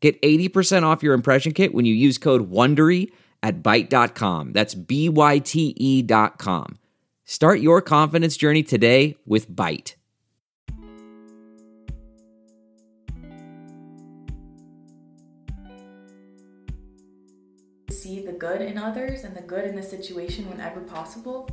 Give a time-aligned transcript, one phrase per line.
[0.00, 3.10] Get 80% off your impression kit when you use code WONDERY
[3.42, 4.52] at Byte.com.
[4.52, 6.78] That's B-Y-T-E dot com.
[7.24, 9.94] Start your confidence journey today with Byte.
[17.90, 21.50] See the good in others and the good in the situation whenever possible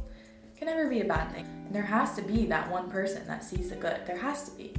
[0.56, 1.46] can never be a bad thing.
[1.66, 4.06] And there has to be that one person that sees the good.
[4.06, 4.74] There has to be.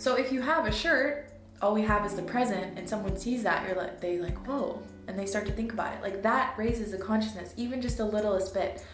[0.00, 1.28] So if you have a shirt,
[1.60, 4.80] all we have is the present, and someone sees that, you're like, they like, whoa,
[5.08, 6.02] and they start to think about it.
[6.02, 8.86] Like that raises the consciousness, even just the littlest bit.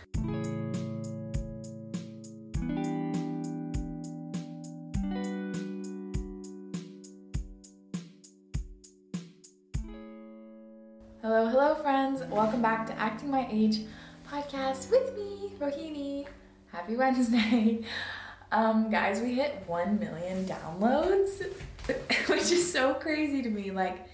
[11.21, 12.23] Hello, hello, friends.
[12.31, 13.81] Welcome back to Acting My Age
[14.27, 16.27] podcast with me, Rohini.
[16.73, 17.85] Happy Wednesday.
[18.55, 21.45] Um, guys, we hit 1 million downloads,
[22.29, 23.73] which is so crazy to me.
[23.73, 24.07] Like,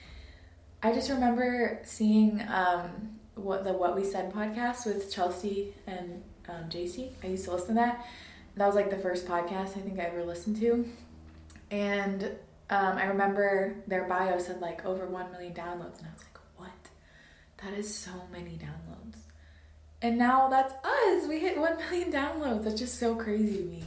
[0.83, 6.71] I just remember seeing um, what the What We Said podcast with Chelsea and um,
[6.71, 7.11] JC.
[7.23, 8.07] I used to listen to that.
[8.57, 10.89] That was like the first podcast I think I ever listened to.
[11.71, 12.25] And
[12.71, 15.99] um, I remember their bio said like over 1 million downloads.
[15.99, 16.71] And I was like, what?
[17.63, 19.19] That is so many downloads.
[20.01, 21.29] And now that's us.
[21.29, 22.65] We hit 1 million downloads.
[22.65, 23.85] That's just so crazy to me.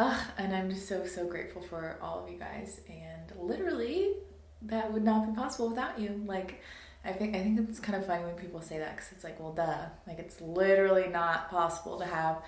[0.00, 2.80] Ugh, and I'm just so, so grateful for all of you guys.
[2.88, 4.14] And literally,
[4.62, 6.22] that would not be possible without you.
[6.24, 6.62] Like,
[7.04, 9.38] I think I think it's kind of funny when people say that because it's like,
[9.38, 9.88] well, duh.
[10.06, 12.42] Like, it's literally not possible to have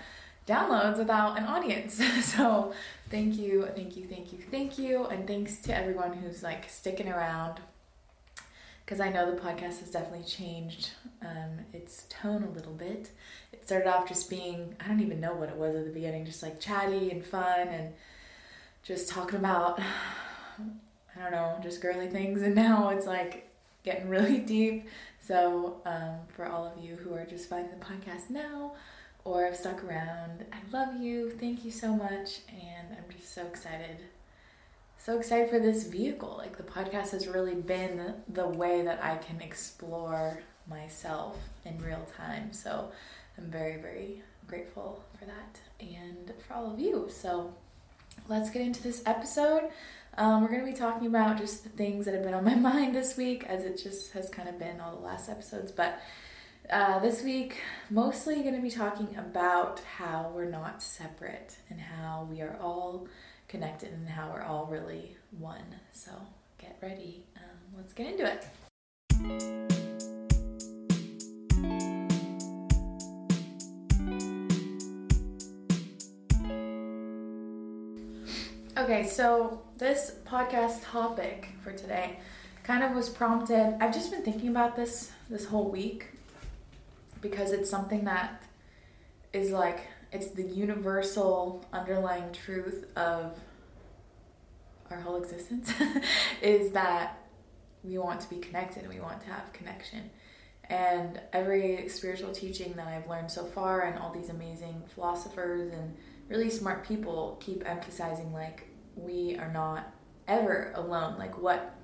[0.47, 2.03] downloads without an audience.
[2.25, 2.73] so,
[3.11, 7.11] thank you, thank you, thank you, thank you, and thanks to everyone who's like sticking
[7.11, 7.61] around
[8.85, 10.91] because I know the podcast has definitely changed
[11.21, 13.11] um, its tone a little bit.
[13.65, 16.43] Started off just being, I don't even know what it was at the beginning, just
[16.43, 17.93] like chatty and fun and
[18.83, 19.81] just talking about,
[21.17, 22.43] I don't know, just girly things.
[22.43, 23.49] And now it's like
[23.85, 24.89] getting really deep.
[25.21, 28.73] So, um, for all of you who are just finding the podcast now
[29.25, 31.31] or have stuck around, I love you.
[31.31, 32.41] Thank you so much.
[32.49, 33.99] And I'm just so excited
[35.03, 36.37] so excited for this vehicle.
[36.39, 42.07] Like the podcast has really been the way that I can explore myself in real
[42.17, 42.53] time.
[42.53, 42.93] So
[43.43, 47.09] I'm very, very grateful for that and for all of you.
[47.11, 47.53] So
[48.29, 49.71] let's get into this episode.
[50.17, 52.55] Um, we're going to be talking about just the things that have been on my
[52.73, 55.73] mind this week, as it just has kind of been all the last episodes.
[55.73, 56.01] But
[56.71, 57.59] uh, this week,
[57.91, 63.09] mostly going to be talking about how we're not separate and how we are all
[63.49, 65.81] connected and how we're all really one.
[65.93, 66.13] So
[66.59, 67.25] get ready.
[67.37, 68.41] Um, let's get into
[69.25, 69.82] it.
[78.75, 82.19] Okay, so this podcast topic for today
[82.63, 83.77] kind of was prompted.
[83.83, 86.07] I've just been thinking about this this whole week
[87.21, 88.43] because it's something that
[89.35, 93.39] is like it's the universal underlying truth of
[94.91, 95.71] our whole existence
[96.43, 97.19] is that
[97.85, 100.09] we want to be connected and we want to have connection
[100.71, 105.95] and every spiritual teaching that I've learned so far and all these amazing philosophers and
[106.33, 108.67] really smart people keep emphasizing like
[108.97, 109.93] we are not
[110.27, 111.75] ever alone like what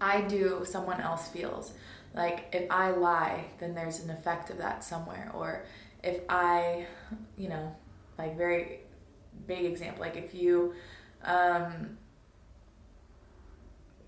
[0.00, 1.72] I do someone else feels
[2.14, 5.64] like if I lie then there's an effect of that somewhere or
[6.02, 6.86] if I,
[7.36, 7.74] you know,
[8.16, 8.80] like very
[9.46, 10.74] big example, like if you,
[11.24, 11.98] um,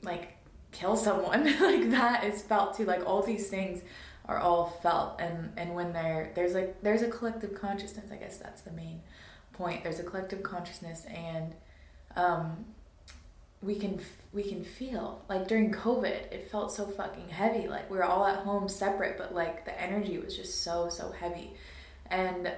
[0.03, 0.37] like
[0.73, 2.85] kill someone, like that is felt too.
[2.85, 3.83] Like all these things
[4.27, 8.11] are all felt, and and when they're there's like there's a collective consciousness.
[8.11, 9.01] I guess that's the main
[9.61, 9.85] point.
[9.85, 11.55] There's a collective consciousness, and
[12.17, 12.65] um,
[13.63, 14.01] we can
[14.33, 17.69] we can feel like during COVID, it felt so fucking heavy.
[17.69, 21.13] Like we were all at home separate, but like the energy was just so so
[21.13, 21.53] heavy
[22.11, 22.53] and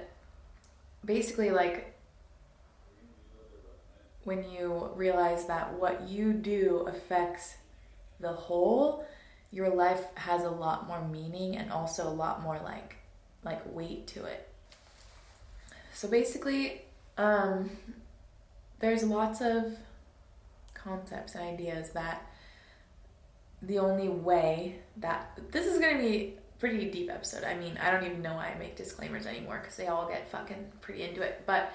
[1.05, 1.93] basically, like,
[4.23, 7.55] when you realize that what you do affects
[8.19, 9.05] the whole,
[9.51, 12.95] your life has a lot more meaning and also a lot more like
[13.43, 14.47] like weight to it.
[15.93, 16.81] So basically,
[17.17, 17.69] um,
[18.79, 19.77] there's lots of
[20.73, 22.25] concepts and ideas that
[23.61, 27.43] the only way that this is going to be pretty deep episode.
[27.43, 30.29] I mean, I don't even know why I make disclaimers anymore because they all get
[30.29, 31.43] fucking pretty into it.
[31.45, 31.73] But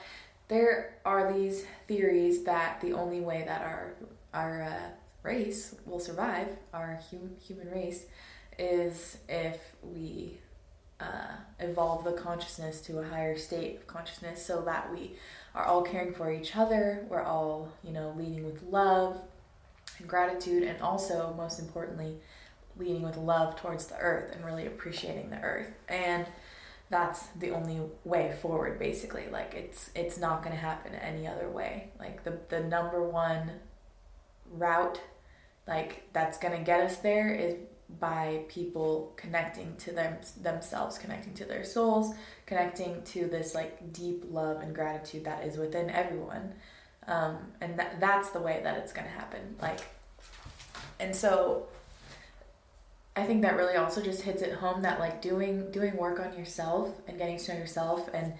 [0.48, 3.94] there are these theories that the only way that our
[4.34, 4.90] our uh,
[5.22, 8.06] race will survive, our hum- human race,
[8.58, 10.38] is if we
[11.00, 15.14] uh, evolve the consciousness to a higher state of consciousness, so that we
[15.54, 17.06] are all caring for each other.
[17.08, 19.20] We're all, you know, leading with love
[19.98, 22.16] and gratitude, and also, most importantly,
[22.76, 25.70] leading with love towards the earth and really appreciating the earth.
[25.88, 26.26] And
[26.90, 31.48] that's the only way forward basically like it's it's not going to happen any other
[31.48, 33.50] way like the the number one
[34.52, 35.00] route
[35.66, 37.54] like that's going to get us there is
[38.00, 42.14] by people connecting to them themselves connecting to their souls
[42.44, 46.52] connecting to this like deep love and gratitude that is within everyone.
[47.06, 49.80] Um, and that, that's the way that it's going to happen like
[51.00, 51.68] and so
[53.18, 56.38] I think that really also just hits it home that like doing doing work on
[56.38, 58.34] yourself and getting to know yourself and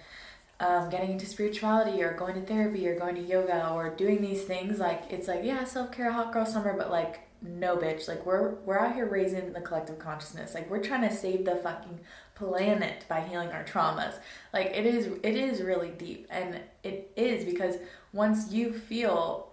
[0.61, 4.43] um, getting into spirituality or going to therapy or going to yoga or doing these
[4.43, 8.09] things like it's like yeah self care hot girl summer but like no bitch.
[8.09, 10.55] Like we're we're out here raising the collective consciousness.
[10.55, 12.01] Like we're trying to save the fucking
[12.35, 14.15] planet by healing our traumas.
[14.53, 16.27] Like it is it is really deep.
[16.31, 17.77] And it is because
[18.13, 19.49] once you feel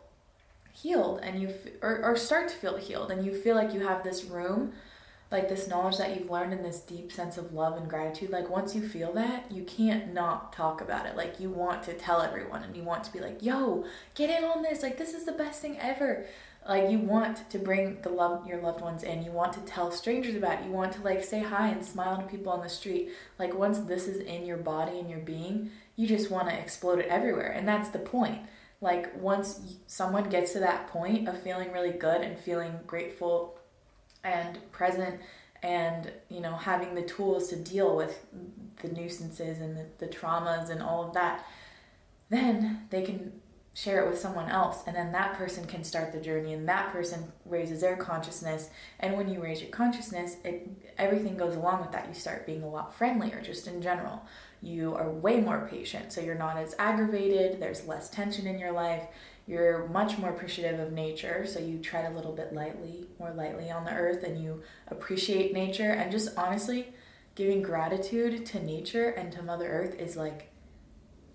[0.71, 4.03] healed and you or, or start to feel healed and you feel like you have
[4.03, 4.73] this room
[5.31, 8.49] like this knowledge that you've learned and this deep sense of love and gratitude like
[8.49, 11.15] once you feel that you can't not talk about it.
[11.15, 13.85] Like you want to tell everyone and you want to be like yo
[14.15, 14.81] get in on this.
[14.81, 16.25] Like this is the best thing ever
[16.67, 19.23] like you want to bring the love your loved ones in.
[19.23, 20.65] You want to tell strangers about it.
[20.65, 23.09] You want to like say hi and smile to people on the street.
[23.37, 26.99] Like once this is in your body and your being you just want to explode
[26.99, 27.51] it everywhere.
[27.51, 28.39] And that's the point.
[28.81, 33.57] Like once someone gets to that point of feeling really good and feeling grateful
[34.23, 35.21] and present
[35.63, 38.25] and you know having the tools to deal with
[38.81, 41.45] the nuisances and the, the traumas and all of that
[42.29, 43.31] then they can
[43.75, 46.93] share it with someone else and then that person can start the journey and that
[46.93, 48.69] person raises their consciousness
[49.01, 50.65] and when you raise your consciousness it
[50.97, 52.07] everything goes along with that.
[52.07, 54.23] You start being a lot friendlier just in general.
[54.61, 58.71] You are way more patient so you're not as aggravated there's less tension in your
[58.71, 59.07] life
[59.45, 63.69] you're much more appreciative of nature so you tread a little bit lightly more lightly
[63.69, 66.93] on the earth and you appreciate nature and just honestly
[67.35, 70.49] giving gratitude to nature and to mother earth is like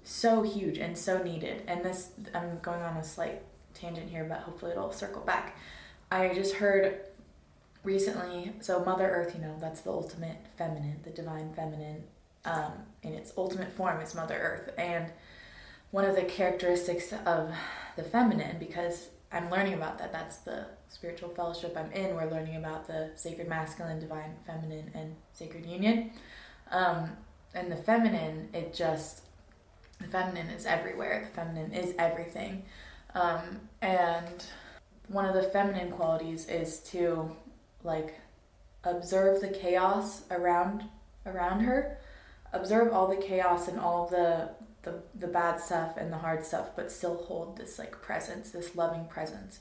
[0.02, 3.43] so huge and so needed and this i'm going on a slight
[3.75, 5.56] tangent here but hopefully it'll circle back
[6.11, 7.00] i just heard
[7.82, 12.02] recently so mother earth you know that's the ultimate feminine the divine feminine
[12.44, 15.12] um, in its ultimate form is mother earth and
[15.91, 17.53] one of the characteristics of
[17.96, 20.12] the feminine because I'm learning about that.
[20.12, 22.14] That's the spiritual fellowship I'm in.
[22.14, 26.11] We're learning about the sacred masculine, divine feminine, and sacred union.
[26.70, 27.11] Um,
[27.55, 29.23] and the feminine, it just,
[30.00, 31.29] the feminine is everywhere.
[31.31, 32.64] The feminine is everything.
[33.14, 34.44] Um, and
[35.08, 37.37] one of the feminine qualities is to
[37.82, 38.20] like
[38.85, 40.85] observe the chaos around
[41.26, 41.99] around her
[42.52, 44.50] observe all the chaos and all the
[44.82, 48.75] the the bad stuff and the hard stuff, but still hold this like presence, this
[48.76, 49.61] loving presence.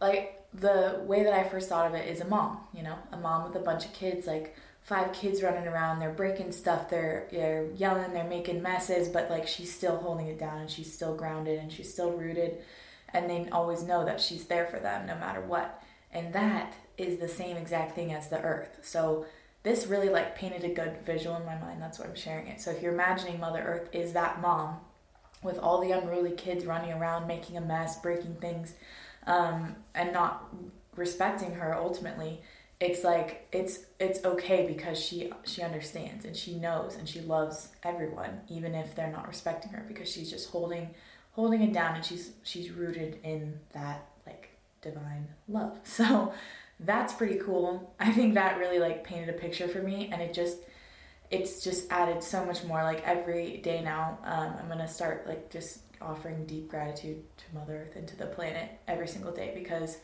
[0.00, 3.16] Like the way that I first thought of it is a mom, you know, a
[3.16, 7.26] mom with a bunch of kids, like five kids running around, they're breaking stuff, they're
[7.30, 11.14] they're yelling, they're making messes, but like she's still holding it down and she's still
[11.14, 12.58] grounded and she's still rooted
[13.12, 15.82] and they always know that she's there for them no matter what.
[16.12, 18.80] And that is the same exact thing as the earth.
[18.82, 19.26] So
[19.62, 21.80] this really like painted a good visual in my mind.
[21.80, 22.60] That's why I'm sharing it.
[22.60, 24.78] So if you're imagining Mother Earth is that mom
[25.42, 28.74] with all the unruly kids running around, making a mess, breaking things,
[29.26, 30.48] um, and not
[30.96, 32.40] respecting her ultimately,
[32.80, 37.68] it's like it's it's okay because she she understands and she knows and she loves
[37.82, 40.94] everyone, even if they're not respecting her, because she's just holding
[41.32, 45.78] holding it down and she's she's rooted in that like divine love.
[45.84, 46.32] So
[46.82, 47.92] that's pretty cool.
[48.00, 50.56] I think that really like painted a picture for me and it just
[51.30, 55.50] it's just added so much more like every day now um, i'm gonna start like
[55.50, 59.98] just offering deep gratitude to mother earth and to the planet every single day because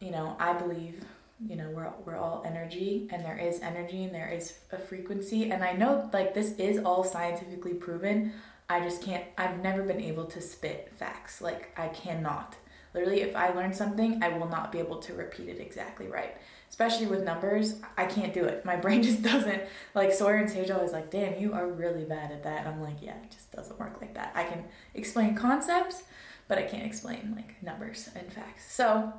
[0.00, 1.04] you know i believe
[1.46, 5.50] you know we're, we're all energy and there is energy and there is a frequency
[5.50, 8.32] and i know like this is all scientifically proven
[8.68, 12.56] i just can't i've never been able to spit facts like i cannot
[12.94, 16.36] Literally, if I learn something, I will not be able to repeat it exactly right.
[16.68, 18.64] Especially with numbers, I can't do it.
[18.64, 19.62] My brain just doesn't.
[19.94, 22.66] Like Sawyer and Sage always like, damn, you are really bad at that.
[22.66, 24.32] I'm like, yeah, it just doesn't work like that.
[24.34, 26.02] I can explain concepts,
[26.48, 28.72] but I can't explain like numbers and facts.
[28.72, 29.12] So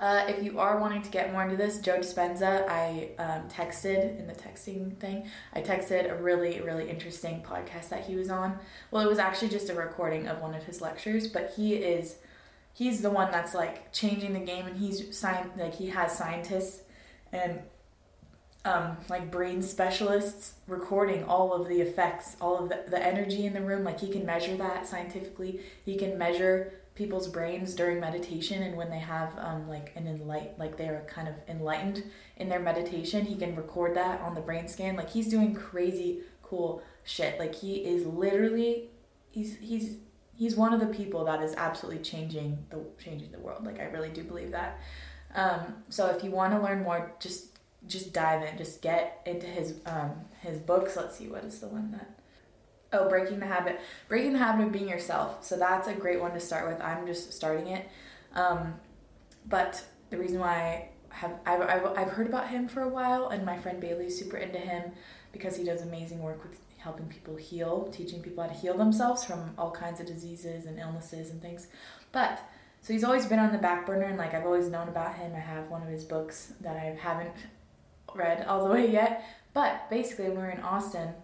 [0.00, 4.18] uh, if you are wanting to get more into this, Joe Dispenza, I um, texted
[4.18, 8.58] in the texting thing, I texted a really, really interesting podcast that he was on.
[8.90, 12.16] Well, it was actually just a recording of one of his lectures, but he is,
[12.72, 16.82] he's the one that's like changing the game and he's signed, like he has scientists
[17.32, 17.60] and
[18.64, 23.52] um, like brain specialists recording all of the effects, all of the, the energy in
[23.52, 23.82] the room.
[23.82, 25.60] Like he can measure that scientifically.
[25.84, 30.58] He can measure people's brains during meditation and when they have um, like an enlight
[30.58, 32.02] like they're kind of enlightened
[32.38, 34.96] in their meditation he can record that on the brain scan.
[34.96, 37.38] Like he's doing crazy cool shit.
[37.38, 38.90] Like he is literally
[39.30, 39.98] he's he's
[40.36, 43.64] he's one of the people that is absolutely changing the changing the world.
[43.64, 44.80] Like i really do believe that.
[45.36, 48.58] Um, so if you want to learn more just just dive in.
[48.58, 50.96] Just get into his um, his books.
[50.96, 52.10] Let's see what is the one that
[52.92, 53.80] Oh, breaking the habit.
[54.08, 55.44] Breaking the habit of being yourself.
[55.44, 56.80] So that's a great one to start with.
[56.80, 57.88] I'm just starting it.
[58.34, 58.74] Um,
[59.46, 63.28] but the reason why I have I've, I've, I've heard about him for a while,
[63.28, 64.92] and my friend Bailey's super into him
[65.32, 69.24] because he does amazing work with helping people heal, teaching people how to heal themselves
[69.24, 71.66] from all kinds of diseases and illnesses and things.
[72.12, 72.40] But
[72.80, 75.34] so he's always been on the back burner, and like I've always known about him.
[75.34, 77.34] I have one of his books that I haven't
[78.14, 79.24] read all the way yet.
[79.52, 81.14] But basically, when we were in Austin,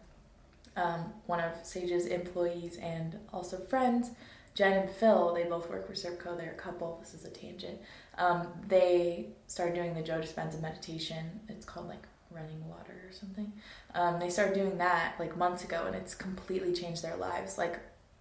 [0.77, 4.11] um, one of Sage's employees and also friends,
[4.55, 6.37] Jen and Phil, they both work for Servco.
[6.37, 6.99] They're a couple.
[7.01, 7.79] This is a tangent.
[8.19, 11.41] Um, they started doing the Joe Dispenza meditation.
[11.49, 13.53] It's called like running water or something.
[13.95, 17.59] Um, they started doing that like months ago, and it's completely changed their lives.
[17.59, 17.81] Like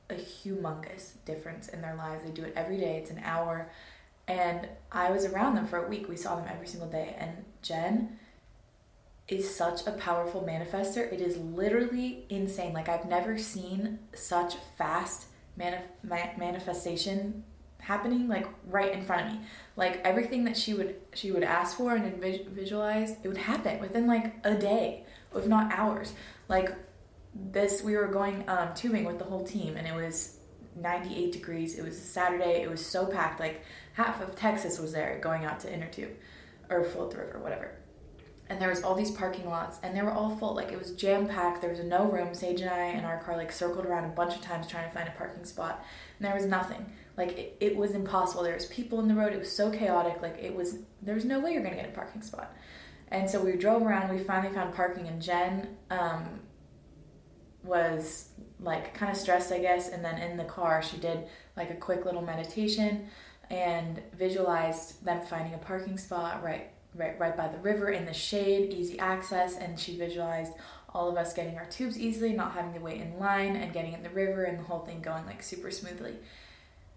[0.10, 2.24] a humongous difference in their lives.
[2.24, 2.98] They do it every day.
[2.98, 3.70] It's an hour,
[4.28, 6.10] and I was around them for a week.
[6.10, 8.18] We saw them every single day, and Jen
[9.28, 11.12] is such a powerful manifester.
[11.12, 12.74] It is literally insane.
[12.74, 15.28] Like I've never seen such fast
[15.58, 17.44] manif- ma- manifestation
[17.80, 19.40] happening like right in front of me.
[19.76, 24.08] Like everything that she would she would ask for and visualize, it would happen within
[24.08, 26.14] like a day, if not hours.
[26.50, 26.74] Like
[27.34, 30.38] this, we were going um, tubing with the whole team, and it was
[30.76, 31.80] 98 degrees.
[31.80, 32.62] It was a Saturday.
[32.62, 33.40] It was so packed.
[33.40, 33.64] Like
[33.94, 36.12] half of Texas was there going out to inner tube
[36.70, 37.72] or float the river, whatever
[38.50, 40.92] and there was all these parking lots and they were all full like it was
[40.92, 42.34] jam packed there was no room.
[42.34, 44.94] Sage and i and our car like circled around a bunch of times trying to
[44.94, 45.84] find a parking spot
[46.20, 46.86] and there was nothing.
[47.16, 48.44] Like it, it was impossible.
[48.44, 49.34] There was people in the road.
[49.34, 50.22] It was so chaotic.
[50.22, 52.56] Like it was there was no way you're gonna get a parking spot.
[53.10, 54.14] And so we drove around.
[54.14, 56.42] We finally found parking and jen um,
[57.64, 61.70] was like kind of stressed i guess and then in the car she did like
[61.70, 63.08] a quick little meditation
[63.50, 68.14] and visualized them finding a parking spot right right, right by the river in the
[68.14, 70.54] shade, easy access, and she visualized
[70.94, 73.94] all of us getting our tubes easily, not having to wait in line, and getting
[73.94, 76.16] in the river, and the whole thing going like super smoothly.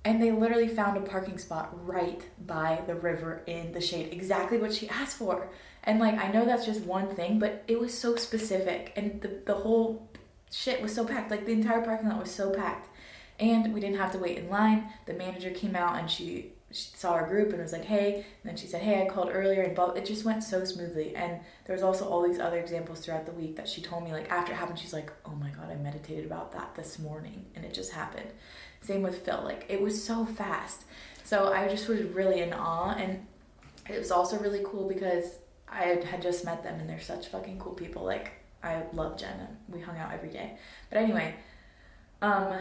[0.04, 4.58] And they literally found a parking spot right by the river in the shade, exactly
[4.58, 5.48] what she asked for.
[5.82, 9.40] And like, I know that's just one thing, but it was so specific, and the,
[9.46, 10.08] the whole
[10.50, 11.30] shit was so packed.
[11.30, 12.88] Like, the entire parking lot was so packed.
[13.38, 14.88] And we didn't have to wait in line.
[15.04, 18.14] The manager came out and she she saw our group and was like, hey.
[18.14, 19.62] And then she said, hey, I called earlier.
[19.62, 21.14] And but it just went so smoothly.
[21.14, 24.12] And there was also all these other examples throughout the week that she told me,
[24.12, 27.46] like, after it happened, she's like, oh my God, I meditated about that this morning.
[27.54, 28.28] And it just happened.
[28.80, 29.40] Same with Phil.
[29.44, 30.84] Like, it was so fast.
[31.24, 32.94] So I just was really in awe.
[32.98, 33.26] And
[33.88, 37.58] it was also really cool because I had just met them and they're such fucking
[37.58, 38.04] cool people.
[38.04, 38.32] Like,
[38.62, 39.56] I love Jen.
[39.68, 40.58] We hung out every day.
[40.90, 41.34] But anyway,
[42.22, 42.58] um,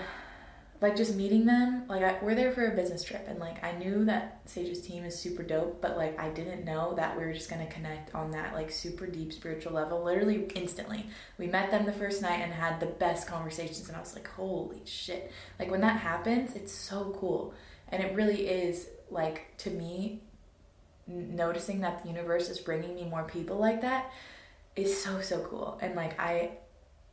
[0.82, 3.72] like just meeting them like I, we're there for a business trip and like i
[3.74, 7.34] knew that sage's team is super dope but like i didn't know that we were
[7.34, 11.05] just going to connect on that like super deep spiritual level literally instantly.
[11.38, 14.27] We met them the first night and had the best conversations and i was like
[14.27, 15.32] holy shit.
[15.60, 17.53] Like when that happens it's so cool.
[17.89, 20.22] And it really is like to me
[21.08, 24.12] noticing that the universe is bringing me more people like that
[24.75, 25.79] is so so cool.
[25.82, 26.51] And like i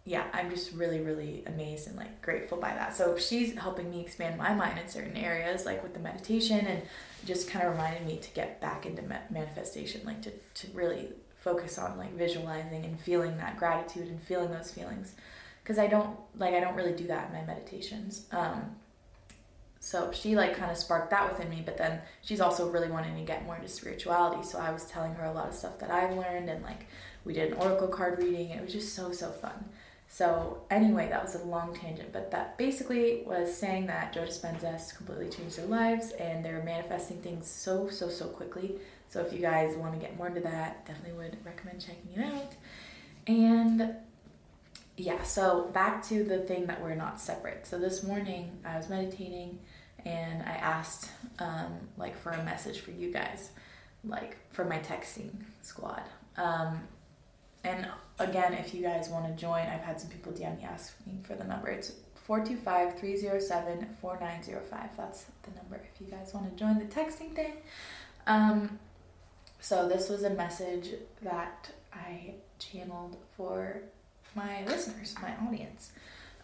[0.05, 2.97] yeah, I'm just really, really amazed and like grateful by that.
[2.97, 6.83] So she's helping me expand my mind in certain areas, like with the meditation, and
[7.25, 11.11] just kind of reminded me to get back into ma- manifestation, like to, to really
[11.39, 15.15] focus on like visualizing and feeling that gratitude and feeling those feelings.
[15.63, 18.27] Because I don't like I don't really do that in my meditations.
[18.33, 18.75] Um,
[19.79, 23.17] so she like kind of sparked that within me, but then she's also really wanting
[23.17, 24.43] to get more into spirituality.
[24.43, 26.87] So I was telling her a lot of stuff that I've learned, and like
[27.25, 28.51] we did an oracle card reading.
[28.51, 29.65] It was just so so fun.
[30.13, 34.71] So anyway, that was a long tangent, but that basically was saying that Joe Dispenza
[34.71, 38.75] has completely changed their lives and they're manifesting things so so so quickly.
[39.09, 42.31] So if you guys want to get more into that, definitely would recommend checking it
[42.31, 42.53] out.
[43.27, 43.95] And
[44.99, 47.67] yeah, so back to the thing that we're not separate.
[47.67, 49.61] So this morning I was meditating
[50.05, 53.53] and I asked um, like for a message for you guys,
[54.05, 55.31] like for my texting
[55.63, 56.03] squad.
[56.37, 56.83] Um,
[57.65, 57.87] and
[58.19, 61.35] again, if you guys want to join, I've had some people DM me asking for
[61.35, 61.69] the number.
[61.69, 64.91] It's 425 307 4905.
[64.97, 67.55] That's the number if you guys want to join the texting thing.
[68.27, 68.79] Um,
[69.61, 70.91] so, this was a message
[71.23, 73.83] that I channeled for
[74.35, 75.93] my listeners, my audience.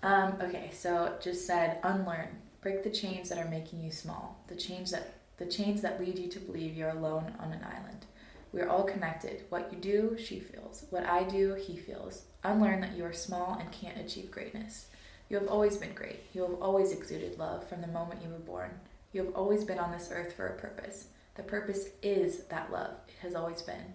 [0.03, 2.29] Um, okay, so it just said unlearn,
[2.61, 6.19] break the chains that are making you small, the chains that the chains that lead
[6.19, 8.07] you to believe you're alone on an island.
[8.53, 9.45] We are all connected.
[9.49, 10.85] What you do, she feels.
[10.91, 12.23] What I do, he feels.
[12.45, 14.87] Unlearn that you are small and can't achieve greatness.
[15.29, 16.21] You have always been great.
[16.33, 18.71] You have always exuded love from the moment you were born.
[19.13, 21.09] You have always been on this earth for a purpose.
[21.35, 22.95] The purpose is that love.
[23.09, 23.95] It has always been.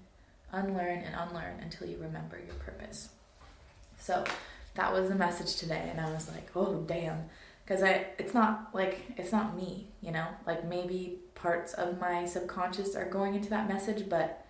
[0.51, 3.09] Unlearn and unlearn until you remember your purpose.
[3.97, 4.23] So
[4.75, 7.29] that was the message today, and I was like, oh damn,
[7.65, 10.27] because I it's not like it's not me, you know.
[10.45, 14.42] Like maybe parts of my subconscious are going into that message, but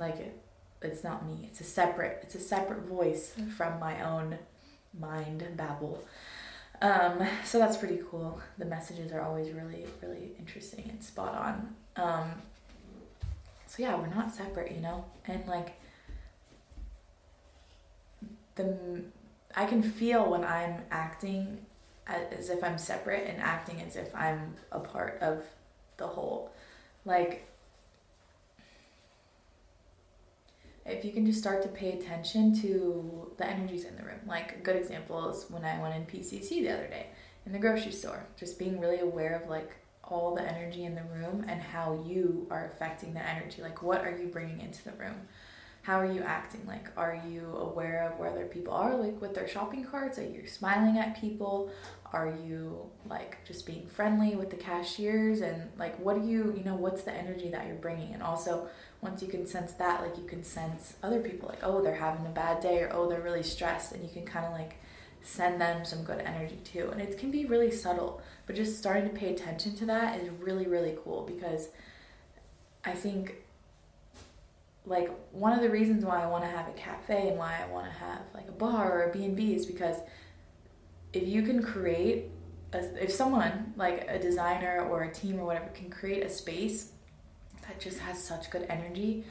[0.00, 0.40] like it,
[0.82, 1.44] it's not me.
[1.44, 4.38] It's a separate it's a separate voice from my own
[4.98, 6.02] mind babble.
[6.82, 8.40] Um, so that's pretty cool.
[8.58, 11.76] The messages are always really, really interesting and spot on.
[11.96, 12.30] Um,
[13.66, 15.78] so yeah, we're not separate, you know, and like
[18.54, 19.02] the
[19.54, 21.58] I can feel when I'm acting
[22.06, 25.44] as if I'm separate and acting as if I'm a part of
[25.98, 26.52] the whole.
[27.04, 27.49] Like
[30.86, 34.20] if you can just start to pay attention to the energies in the room.
[34.26, 37.06] Like a good example is when I went in PCC the other day
[37.46, 39.70] in the grocery store, just being really aware of like
[40.04, 43.62] all the energy in the room and how you are affecting the energy.
[43.62, 45.16] Like what are you bringing into the room?
[45.82, 46.66] How are you acting?
[46.66, 50.18] Like are you aware of where other people are like with their shopping carts?
[50.18, 51.70] Are you smiling at people?
[52.12, 56.64] Are you like just being friendly with the cashiers and like what do you, you
[56.64, 58.12] know, what's the energy that you're bringing?
[58.12, 58.68] And also
[59.00, 62.26] once you can sense that, like you can sense other people, like, oh, they're having
[62.26, 64.76] a bad day or oh, they're really stressed, and you can kind of like
[65.22, 66.90] send them some good energy too.
[66.90, 70.28] And it can be really subtle, but just starting to pay attention to that is
[70.40, 71.68] really, really cool because
[72.84, 73.36] I think
[74.86, 77.70] like one of the reasons why I want to have a cafe and why I
[77.70, 79.96] want to have like a bar or a B&B is because
[81.12, 82.30] if you can create
[82.72, 86.92] a, if someone like a designer or a team or whatever can create a space
[87.70, 89.24] that just has such good energy.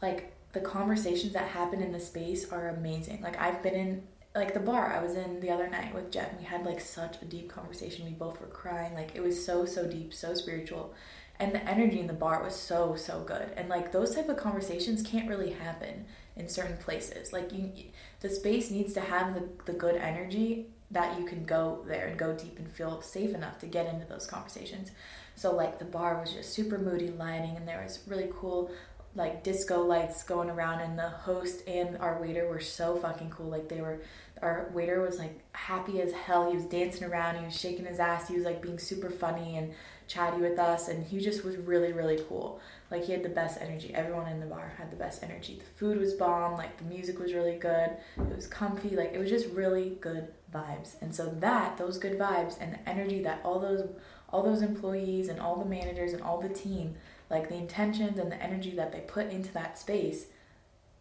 [0.00, 3.20] Like the conversations that happen in the space are amazing.
[3.20, 4.02] Like I've been in
[4.34, 6.28] like the bar I was in the other night with Jen.
[6.38, 8.04] We had like such a deep conversation.
[8.04, 8.94] We both were crying.
[8.94, 10.94] Like it was so so deep, so spiritual.
[11.40, 13.50] And the energy in the bar was so so good.
[13.56, 16.06] And like those type of conversations can't really happen
[16.36, 17.32] in certain places.
[17.32, 17.72] Like you
[18.20, 22.18] the space needs to have the, the good energy that you can go there and
[22.18, 24.90] go deep and feel safe enough to get into those conversations.
[25.34, 28.70] So like the bar was just super moody lighting and there was really cool
[29.14, 33.48] like disco lights going around and the host and our waiter were so fucking cool.
[33.48, 34.00] Like they were
[34.40, 36.48] our waiter was like happy as hell.
[36.50, 39.56] He was dancing around, he was shaking his ass, he was like being super funny
[39.56, 39.74] and
[40.06, 42.60] chatty with us and he just was really, really cool.
[42.90, 43.92] Like he had the best energy.
[43.94, 45.56] Everyone in the bar had the best energy.
[45.58, 47.90] The food was bomb, like the music was really good.
[48.16, 51.00] It was comfy, like it was just really good vibes.
[51.00, 53.88] And so that, those good vibes and the energy that all those
[54.30, 56.94] all those employees and all the managers and all the team,
[57.30, 60.26] like the intentions and the energy that they put into that space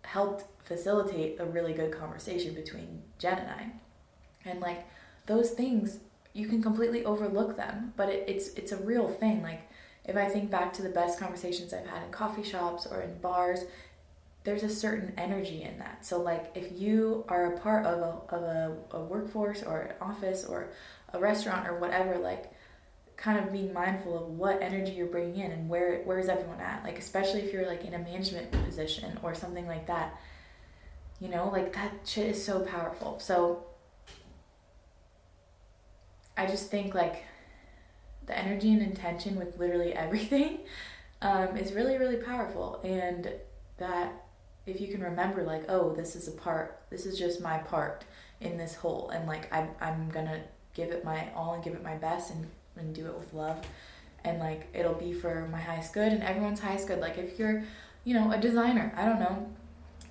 [0.04, 3.72] helped facilitate a really good conversation between Jen and I.
[4.50, 4.86] And like
[5.26, 6.00] those things,
[6.34, 9.42] you can completely overlook them, but it, it's it's a real thing.
[9.42, 9.70] Like
[10.06, 13.18] if I think back to the best conversations I've had in coffee shops or in
[13.20, 13.66] bars,
[14.48, 16.06] there's a certain energy in that.
[16.06, 19.96] So like if you are a part of a of a, a workforce or an
[20.00, 20.70] office or
[21.12, 22.54] a restaurant or whatever, like
[23.18, 26.82] kind of being mindful of what energy you're bringing in and where where's everyone at?
[26.86, 30.18] Like especially if you're like in a management position or something like that
[31.20, 33.20] you know like that shit is so powerful.
[33.20, 33.66] So
[36.38, 37.26] i just think like
[38.28, 40.60] the energy and intention with literally everything
[41.22, 42.80] um, is really really powerful.
[42.86, 43.30] And
[43.78, 44.27] that
[44.67, 48.03] if you can remember like oh this is a part this is just my part
[48.41, 50.41] in this whole and like I'm, I'm gonna
[50.73, 53.65] give it my all and give it my best and and do it with love.
[54.23, 56.99] And like it'll be for my highest good and everyone's highest good.
[56.99, 57.63] Like if you're
[58.03, 59.45] you know a designer i don't know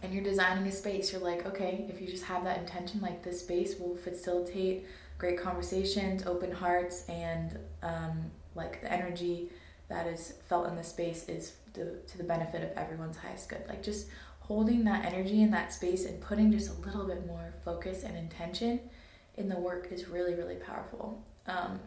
[0.03, 3.23] and you're designing a space you're like okay if you just have that intention like
[3.23, 4.85] this space will facilitate
[5.17, 9.49] great conversations open hearts and um, like the energy
[9.89, 13.63] that is felt in the space is to, to the benefit of everyone's highest good.
[13.69, 14.09] Like just
[14.47, 18.17] holding that energy in that space and putting just a little bit more focus and
[18.17, 18.81] intention
[19.37, 21.81] in the work is really really powerful um,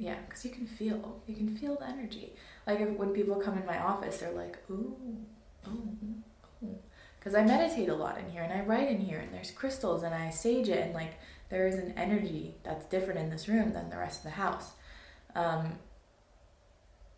[0.00, 2.32] yeah, because you can feel, you can feel the energy.
[2.66, 4.96] Like if, when people come in my office, they're like, ooh,
[5.66, 5.82] oh,
[6.64, 6.78] oh.
[7.18, 10.02] Because I meditate a lot in here and I write in here and there's crystals
[10.02, 11.18] and I sage it and like
[11.50, 14.70] there is an energy that's different in this room than the rest of the house.
[15.34, 15.78] Um,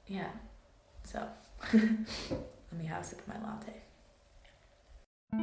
[0.08, 0.30] yeah,
[1.04, 1.28] so
[1.72, 1.82] let
[2.76, 3.81] me have a sip of my latte.
[5.32, 5.40] This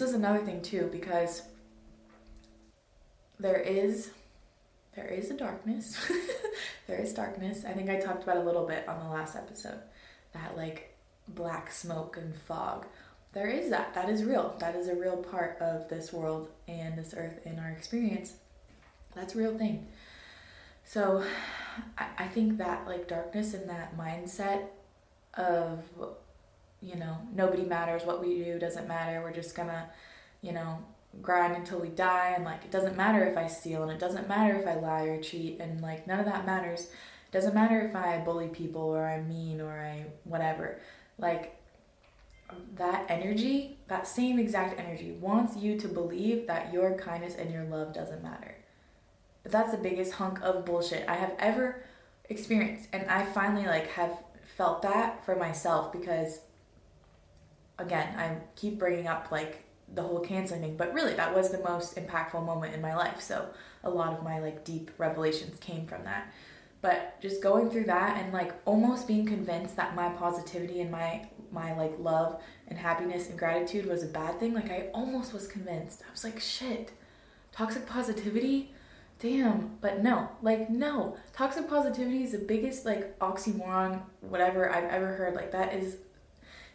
[0.00, 1.42] is another thing too because
[3.40, 4.12] there is
[4.94, 5.96] there is a darkness.
[6.86, 7.64] there is darkness.
[7.64, 9.80] I think I talked about a little bit on the last episode.
[10.34, 12.86] That like black smoke and fog.
[13.32, 13.92] There is that.
[13.94, 14.54] That is real.
[14.60, 18.34] That is a real part of this world and this earth and our experience.
[19.14, 19.86] That's a real thing.
[20.84, 21.24] So
[21.98, 24.66] I, I think that like darkness and that mindset
[25.34, 25.82] of
[26.84, 29.88] you know, nobody matters, what we do doesn't matter, we're just gonna,
[30.42, 30.78] you know,
[31.22, 34.28] grind until we die and like it doesn't matter if I steal and it doesn't
[34.28, 36.82] matter if I lie or cheat and like none of that matters.
[36.82, 40.80] It doesn't matter if I bully people or I'm mean or I whatever.
[41.16, 41.56] Like
[42.76, 47.64] that energy, that same exact energy wants you to believe that your kindness and your
[47.64, 48.56] love doesn't matter.
[49.44, 51.84] That's the biggest hunk of bullshit I have ever
[52.30, 54.18] experienced and I finally like have
[54.56, 56.40] felt that for myself because
[57.78, 61.58] again, I keep bringing up like the whole canceling thing, but really that was the
[61.58, 63.20] most impactful moment in my life.
[63.20, 63.48] So
[63.82, 66.32] a lot of my like deep revelations came from that.
[66.80, 71.28] But just going through that and like almost being convinced that my positivity and my
[71.50, 75.46] my like love and happiness and gratitude was a bad thing, like I almost was
[75.46, 76.02] convinced.
[76.06, 76.92] I was like, shit,
[77.52, 78.73] toxic positivity?
[79.24, 81.16] Damn, but no, like no.
[81.32, 85.34] Toxic positivity is the biggest like oxymoron, whatever I've ever heard.
[85.34, 85.96] Like that is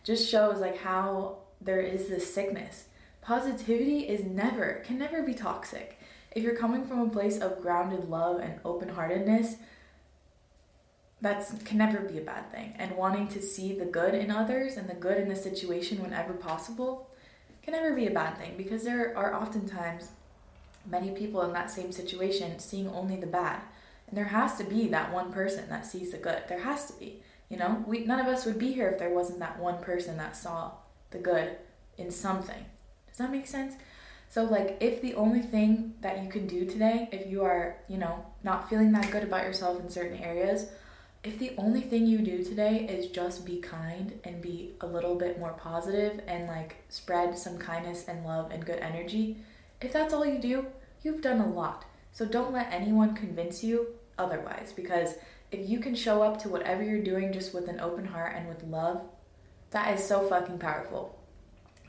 [0.04, 2.86] just shows like how there is this sickness
[3.22, 6.00] Positivity is never, can never be toxic.
[6.32, 9.58] If you're coming from a place of grounded love and open heartedness,
[11.22, 12.74] that's can never be a bad thing.
[12.80, 16.34] And wanting to see the good in others and the good in the situation whenever
[16.34, 17.12] possible
[17.62, 20.10] can never be a bad thing because there are oftentimes
[20.86, 23.62] many people in that same situation seeing only the bad.
[24.08, 26.44] And there has to be that one person that sees the good.
[26.48, 27.22] There has to be.
[27.50, 30.18] You know, we none of us would be here if there wasn't that one person
[30.18, 30.72] that saw
[31.12, 31.58] the good
[31.98, 32.66] in something
[33.08, 33.76] Does that make sense?
[34.30, 37.98] So, like, if the only thing that you can do today, if you are, you
[37.98, 40.68] know, not feeling that good about yourself in certain areas,
[41.24, 45.16] if the only thing you do today is just be kind and be a little
[45.16, 49.38] bit more positive and like spread some kindness and love and good energy,
[49.82, 50.68] if that's all you do,
[51.02, 51.86] you've done a lot.
[52.12, 53.88] So don't let anyone convince you
[54.18, 55.16] otherwise because
[55.52, 58.48] if you can show up to whatever you're doing just with an open heart and
[58.48, 59.02] with love,
[59.72, 61.18] that is so fucking powerful.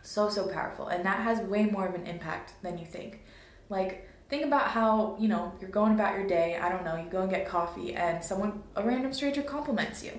[0.02, 0.88] So so powerful.
[0.88, 3.20] And that has way more of an impact than you think.
[3.68, 6.58] Like think about how you know you're going about your day.
[6.60, 6.96] I don't know.
[6.96, 10.18] You go and get coffee and someone a random stranger compliments you.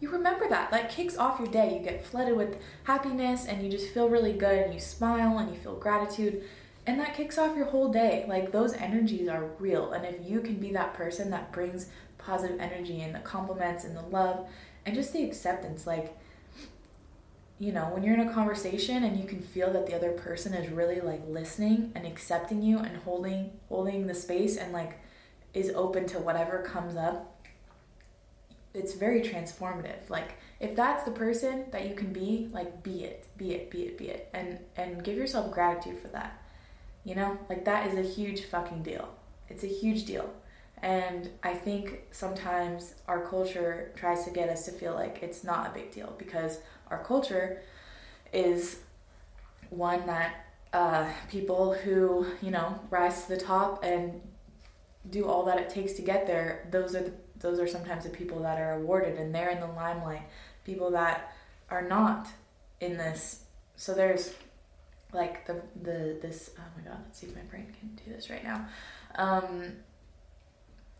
[0.00, 0.72] You remember that.
[0.72, 1.78] That kicks off your day.
[1.78, 5.54] You get flooded with happiness and you just feel really good and you smile and
[5.54, 6.42] you feel gratitude
[6.86, 10.40] and that kicks off your whole day like those energies are real and if you
[10.40, 11.86] can be that person that brings
[12.18, 14.46] positive energy and the compliments and the love
[14.84, 16.16] and just the acceptance like
[17.62, 20.52] you know, when you're in a conversation and you can feel that the other person
[20.52, 24.98] is really like listening and accepting you and holding holding the space and like
[25.54, 27.46] is open to whatever comes up,
[28.74, 30.08] it's very transformative.
[30.08, 33.82] Like if that's the person that you can be, like be it, be it, be
[33.82, 34.28] it, be it.
[34.34, 36.41] And and give yourself gratitude for that.
[37.04, 37.38] You know?
[37.48, 39.08] Like that is a huge fucking deal.
[39.48, 40.32] It's a huge deal.
[40.82, 45.68] And I think sometimes our culture tries to get us to feel like it's not
[45.68, 46.58] a big deal because
[46.90, 47.62] our culture
[48.32, 48.80] is
[49.70, 54.20] one that uh, people who you know rise to the top and
[55.10, 58.10] do all that it takes to get there those are the, those are sometimes the
[58.10, 60.22] people that are awarded and they're in the limelight
[60.64, 61.34] people that
[61.70, 62.28] are not
[62.80, 63.44] in this
[63.76, 64.32] so there's
[65.12, 68.30] like the the this oh my god let's see if my brain can do this
[68.30, 68.66] right now
[69.16, 69.72] um,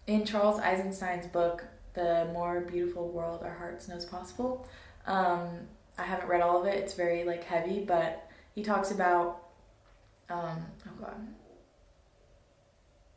[0.07, 4.66] in charles eisenstein's book the more beautiful world our hearts knows possible
[5.07, 6.77] um, I haven't read all of it.
[6.77, 9.48] It's very like heavy, but he talks about
[10.31, 11.27] um, oh god,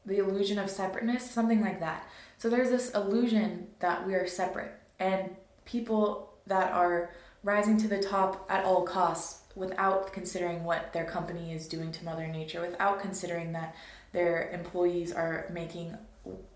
[0.06, 2.08] the illusion of separateness, something like that.
[2.38, 7.12] So there's this illusion that we are separate, and people that are
[7.46, 12.04] rising to the top at all costs without considering what their company is doing to
[12.04, 13.76] Mother Nature, without considering that
[14.12, 15.96] their employees are making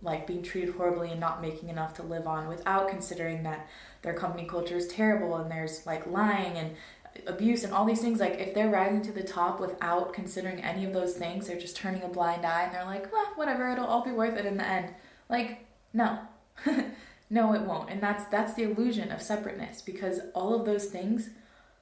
[0.01, 3.67] like being treated horribly and not making enough to live on without considering that
[4.01, 6.75] their company culture is terrible and there's like lying and
[7.27, 8.19] abuse and all these things.
[8.19, 11.75] Like if they're rising to the top without considering any of those things they're just
[11.75, 14.57] turning a blind eye and they're like well whatever it'll all be worth it in
[14.57, 14.91] the end.
[15.29, 16.17] Like no
[17.29, 17.89] no it won't.
[17.89, 21.29] And that's that's the illusion of separateness because all of those things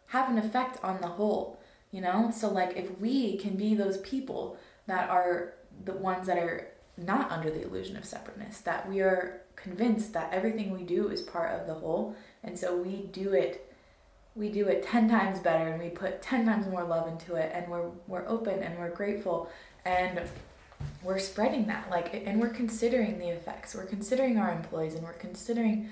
[0.07, 1.60] have an effect on the whole
[1.91, 2.31] you know?
[2.33, 4.57] So like if we can be those people
[4.88, 5.53] that are
[5.86, 10.33] the ones that are not under the illusion of separateness that we are convinced that
[10.33, 13.71] everything we do is part of the whole and so we do it
[14.33, 17.51] we do it 10 times better and we put 10 times more love into it
[17.53, 19.47] and we're we're open and we're grateful
[19.86, 20.19] and
[21.03, 25.13] we're spreading that like and we're considering the effects we're considering our employees and we're
[25.13, 25.89] considering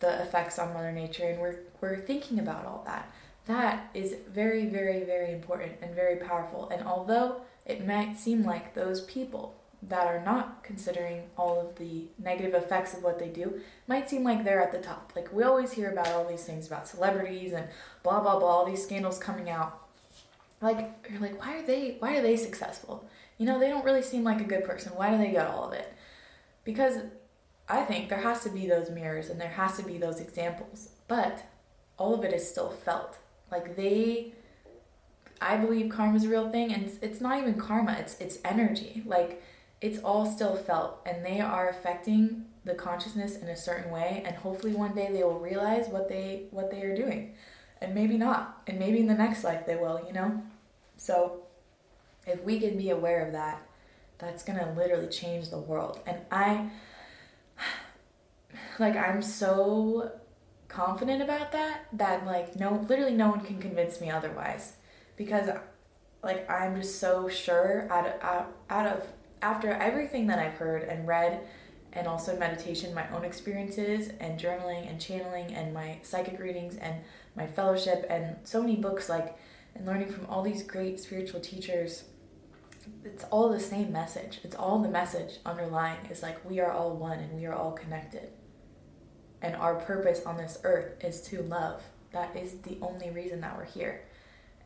[0.00, 3.10] the effects on mother nature and we're we're thinking about all that
[3.46, 8.74] that is very very very important and very powerful and although it might seem like
[8.74, 13.60] those people that are not considering all of the negative effects of what they do
[13.86, 15.12] might seem like they're at the top.
[15.14, 17.68] Like we always hear about all these things about celebrities and
[18.02, 19.86] blah blah blah, all these scandals coming out.
[20.60, 23.08] Like you're like, why are they why are they successful?
[23.38, 24.92] You know, they don't really seem like a good person.
[24.94, 25.92] Why do they get all of it?
[26.64, 26.98] Because
[27.68, 30.90] I think there has to be those mirrors and there has to be those examples.
[31.08, 31.44] But
[31.98, 33.18] all of it is still felt.
[33.50, 34.32] Like they
[35.40, 39.02] I believe karma is a real thing and it's, not even karma, it's it's energy.
[39.04, 39.42] Like
[39.80, 44.34] it's all still felt and they are affecting the consciousness in a certain way and
[44.36, 47.34] hopefully one day they will realize what they what they are doing
[47.80, 50.42] and maybe not and maybe in the next life they will you know
[50.96, 51.45] so
[52.26, 53.62] if we can be aware of that
[54.18, 56.00] that's going to literally change the world.
[56.06, 56.70] And i
[58.78, 60.12] like i'm so
[60.68, 64.74] confident about that that like no literally no one can convince me otherwise.
[65.16, 65.48] Because
[66.22, 69.06] like i'm just so sure out of out, out of
[69.42, 71.40] after everything that I've heard and read,
[71.92, 76.96] and also meditation, my own experiences, and journaling and channeling, and my psychic readings, and
[77.34, 79.36] my fellowship, and so many books, like,
[79.74, 82.04] and learning from all these great spiritual teachers,
[83.06, 84.40] it's all the same message.
[84.42, 87.72] It's all the message underlying is like we are all one and we are all
[87.72, 88.30] connected.
[89.42, 91.82] And our purpose on this earth is to love.
[92.12, 94.02] That is the only reason that we're here.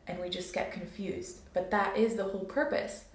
[0.07, 1.39] And we just get confused.
[1.53, 3.05] But that is the whole purpose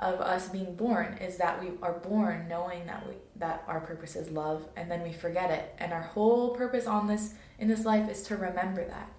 [0.00, 4.16] of us being born is that we are born knowing that we that our purpose
[4.16, 7.84] is love and then we forget it and our whole purpose on this in this
[7.84, 9.10] life is to remember that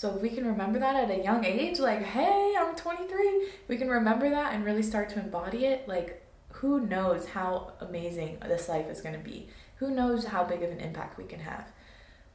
[0.00, 3.76] so if we can remember that at a young age like hey i'm 23 we
[3.76, 6.20] can remember that and really start to embody it like
[6.60, 9.48] who knows how amazing this life is going to be.
[9.76, 11.72] Who knows how big of an impact we can have.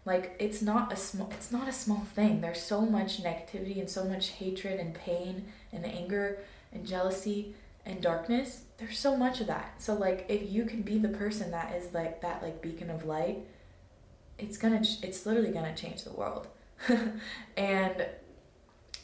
[0.04, 2.42] Like it's not a small it's not a small thing.
[2.42, 6.40] There's so much negativity and so much hatred and pain and anger
[6.74, 8.64] and jealousy and darkness.
[8.78, 9.82] There's so much of that.
[9.82, 13.06] So like if you can be the person that is like that like beacon of
[13.06, 13.46] light
[14.38, 16.48] it's gonna it's literally gonna change the world
[17.58, 18.06] and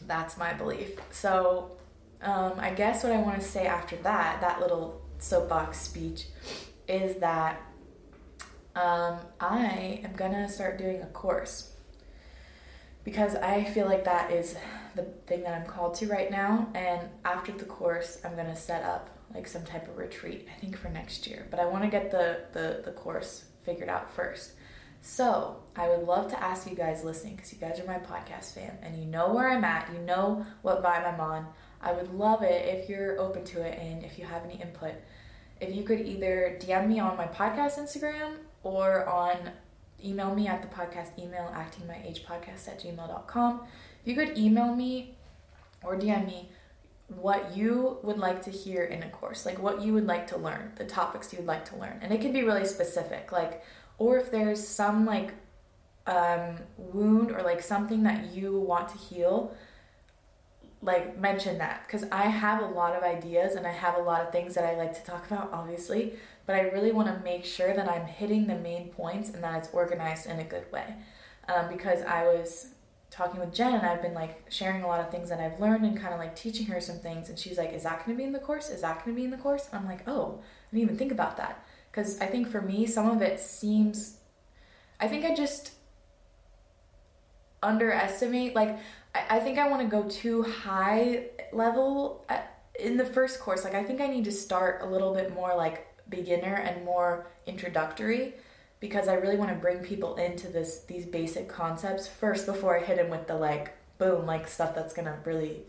[0.08, 1.72] that's my belief so
[2.22, 6.26] um, i guess what i want to say after that that little soapbox speech
[6.88, 7.62] is that
[8.76, 11.74] um, i am gonna start doing a course
[13.04, 14.56] because i feel like that is
[14.96, 16.68] the thing that I'm called to right now.
[16.74, 20.48] And after the course, I'm gonna set up like some type of retreat.
[20.56, 23.90] I think for next year, but I want to get the the the course figured
[23.90, 24.54] out first.
[25.02, 28.54] So I would love to ask you guys listening because you guys are my podcast
[28.54, 29.92] fam and you know where I'm at.
[29.92, 31.48] You know what vibe I'm on.
[31.82, 34.94] I would love it if you're open to it and if you have any input.
[35.60, 39.52] If you could either DM me on my podcast Instagram or on
[40.04, 43.62] email me at the podcast email actingmyagepodcast at gmail.com
[44.02, 45.16] if you could email me
[45.84, 46.50] or DM me
[47.08, 50.38] what you would like to hear in a course, like what you would like to
[50.38, 52.00] learn, the topics you would like to learn.
[52.02, 53.64] And it can be really specific, like,
[54.02, 55.32] or if there's some like
[56.08, 59.56] um, wound or like something that you want to heal,
[60.82, 64.22] like mention that because I have a lot of ideas and I have a lot
[64.22, 66.14] of things that I like to talk about, obviously,
[66.48, 69.56] but I really want to make sure that I'm hitting the main points and that
[69.60, 70.96] it's organized in a good way.
[71.48, 72.70] Um, because I was
[73.12, 75.86] talking with Jen and I've been like sharing a lot of things that I've learned
[75.86, 77.30] and kind of like teaching her some things.
[77.30, 78.72] And she's like, Is that going to be in the course?
[78.72, 79.70] Is that going to be in the course?
[79.72, 81.64] I'm like, Oh, I didn't even think about that.
[81.92, 84.18] Because I think for me, some of it seems,
[85.00, 85.74] I think I just
[87.62, 88.56] underestimate.
[88.56, 88.80] Like,
[89.14, 93.64] I, I think I want to go too high level at, in the first course.
[93.64, 97.28] Like, I think I need to start a little bit more like beginner and more
[97.46, 98.36] introductory
[98.80, 102.84] because I really want to bring people into this these basic concepts first before I
[102.84, 105.62] hit them with the like boom like stuff that's gonna really,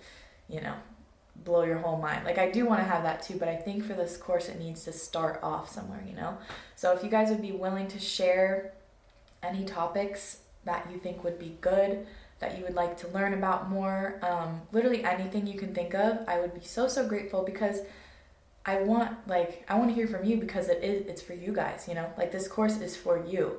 [0.48, 0.74] you know,
[1.36, 2.24] blow your whole mind.
[2.24, 4.58] Like I do want to have that too, but I think for this course it
[4.58, 6.36] needs to start off somewhere, you know?
[6.76, 8.72] So if you guys would be willing to share
[9.42, 12.06] any topics that you think would be good,
[12.38, 16.18] that you would like to learn about more, um, literally anything you can think of,
[16.28, 17.80] I would be so so grateful because
[18.64, 21.52] I want like I want to hear from you because it is it's for you
[21.52, 22.12] guys, you know?
[22.16, 23.58] Like this course is for you.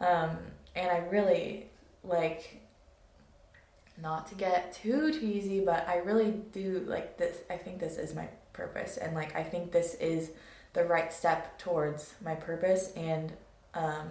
[0.00, 0.38] Um,
[0.74, 1.66] and I really
[2.04, 2.61] like
[4.02, 7.38] not to get too cheesy, but I really do like this.
[7.48, 10.32] I think this is my purpose, and like I think this is
[10.72, 12.92] the right step towards my purpose.
[12.96, 13.32] And
[13.74, 14.10] um,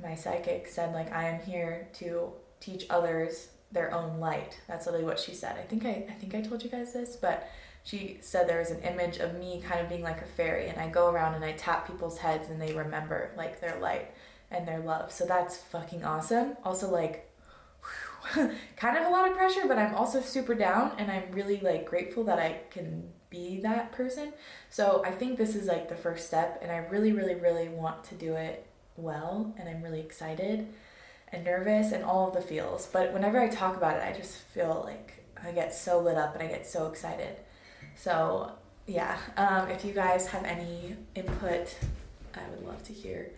[0.00, 4.60] my psychic said like I am here to teach others their own light.
[4.68, 5.56] That's literally what she said.
[5.58, 7.48] I think I I think I told you guys this, but
[7.84, 10.78] she said there was an image of me kind of being like a fairy, and
[10.78, 14.12] I go around and I tap people's heads, and they remember like their light
[14.50, 15.10] and their love.
[15.10, 16.56] So that's fucking awesome.
[16.64, 17.31] Also like
[18.76, 21.86] kind of a lot of pressure, but I'm also super down and I'm really like
[21.86, 24.32] grateful that I can be that person.
[24.70, 28.04] So I think this is like the first step and I really, really, really want
[28.04, 30.68] to do it well and I'm really excited
[31.32, 32.86] and nervous and all of the feels.
[32.86, 36.34] But whenever I talk about it, I just feel like I get so lit up
[36.34, 37.36] and I get so excited.
[37.96, 38.52] So
[38.86, 41.74] yeah, um, if you guys have any input,
[42.34, 43.30] I would love to hear.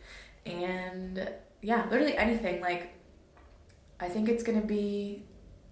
[0.45, 1.29] And
[1.63, 2.94] yeah, literally anything like
[4.01, 5.23] I think it's going to be.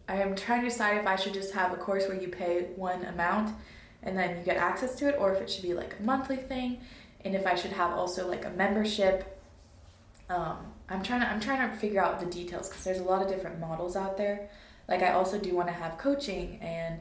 [0.09, 2.69] I am trying to decide if I should just have a course where you pay
[2.77, 3.55] one amount
[4.03, 6.37] and then you get access to it, or if it should be like a monthly
[6.37, 6.81] thing,
[7.25, 9.41] and if I should have also like a membership.
[10.29, 13.23] Um, I'm trying to I'm trying to figure out the details because there's a lot
[13.23, 14.51] of different models out there.
[14.89, 17.01] Like I also do want to have coaching and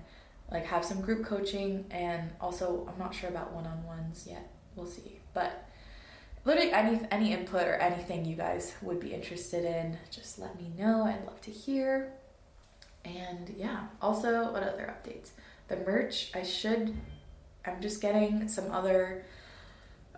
[0.52, 4.52] like have some group coaching, and also I'm not sure about one on ones yet.
[4.76, 5.68] We'll see, but
[6.46, 10.72] literally any any input or anything you guys would be interested in just let me
[10.78, 11.04] know.
[11.04, 12.14] I'd love to hear.
[13.06, 15.30] And yeah also what other updates?
[15.68, 16.94] The merch i should
[17.66, 19.24] i'm just getting some other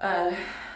[0.01, 0.33] uh,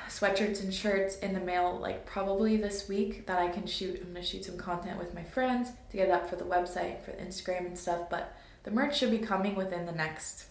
[0.07, 3.99] sweatshirts and shirts in the mail like probably this week that i can shoot.
[4.01, 7.01] I'm gonna shoot some content with my friends to get it up for the website
[7.03, 10.45] for instagram and stuff but the merch should be coming within the next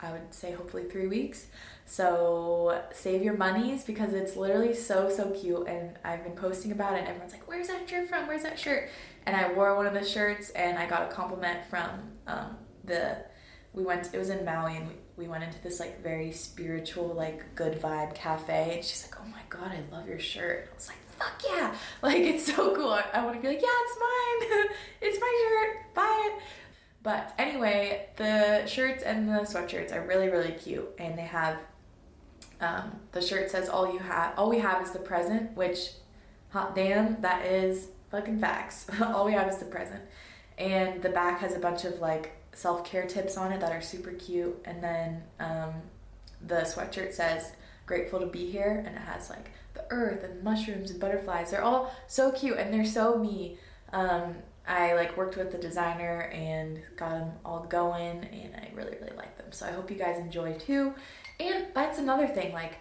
[0.00, 1.46] i would say hopefully three weeks
[1.88, 6.94] so save your monies because it's literally so so cute and I've been posting about
[6.94, 8.26] it and everyone's like, Where's that shirt from?
[8.26, 8.90] Where's that shirt?
[9.24, 11.90] And I wore one of the shirts and I got a compliment from
[12.26, 13.24] um, the
[13.72, 17.14] we went it was in Maui and we, we went into this like very spiritual,
[17.14, 20.68] like good vibe cafe and she's like, Oh my god, I love your shirt.
[20.72, 21.72] I was like, Fuck yeah!
[22.02, 22.90] Like it's so cool.
[22.90, 24.76] I, I wanna be like, Yeah, it's mine.
[25.02, 25.94] it's my shirt.
[25.94, 26.42] Buy it.
[27.04, 31.56] But anyway, the shirts and the sweatshirts are really, really cute and they have
[32.60, 35.90] um, the shirt says all you have, all we have is the present, which,
[36.50, 38.86] hot damn, that is fucking facts.
[39.02, 40.02] all we have is the present,
[40.58, 43.82] and the back has a bunch of like self care tips on it that are
[43.82, 45.74] super cute, and then um,
[46.46, 47.52] the sweatshirt says
[47.84, 51.50] grateful to be here, and it has like the earth and mushrooms and butterflies.
[51.50, 53.58] They're all so cute and they're so me.
[53.92, 58.96] Um, I like worked with the designer and got them all going, and I really
[59.00, 59.52] really like them.
[59.52, 60.92] So I hope you guys enjoy too.
[61.38, 62.78] And that's another thing, like,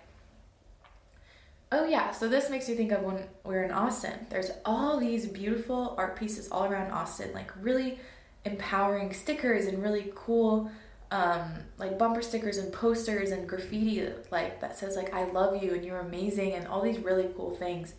[1.71, 4.27] oh yeah, so this makes me think of when we are in Austin.
[4.29, 7.99] There's all these beautiful art pieces all around Austin, like really
[8.45, 10.71] empowering stickers and really cool
[11.11, 15.73] um, like bumper stickers and posters and graffiti like that says like I love you
[15.73, 17.93] and you're amazing and all these really cool things.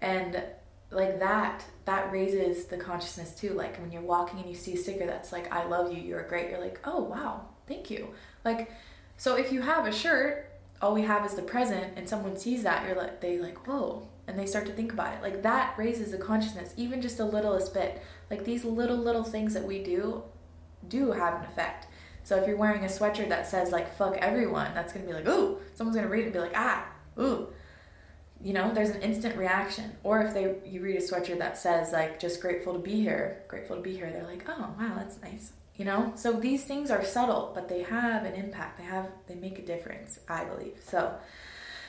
[0.00, 0.42] And
[0.90, 3.50] like that that raises the consciousness too.
[3.50, 6.22] Like when you're walking and you see a sticker that's like I love you, you're
[6.24, 7.46] great, you're like, "Oh, wow.
[7.66, 8.08] Thank you."
[8.44, 8.70] Like
[9.22, 12.64] so if you have a shirt, all we have is the present, and someone sees
[12.64, 15.22] that, you're like, they like, whoa, and they start to think about it.
[15.22, 18.02] Like that raises the consciousness, even just the littlest bit.
[18.32, 20.24] Like these little little things that we do,
[20.88, 21.86] do have an effect.
[22.24, 25.28] So if you're wearing a sweatshirt that says like "fuck everyone," that's gonna be like,
[25.28, 26.84] ooh, someone's gonna read it and be like, ah,
[27.16, 27.46] ooh.
[28.42, 29.92] You know, there's an instant reaction.
[30.02, 33.44] Or if they you read a sweatshirt that says like just grateful to be here,
[33.46, 36.12] grateful to be here, they're like, oh wow, that's nice you know?
[36.16, 38.78] So these things are subtle but they have an impact.
[38.78, 40.78] They have they make a difference i believe.
[40.84, 41.14] So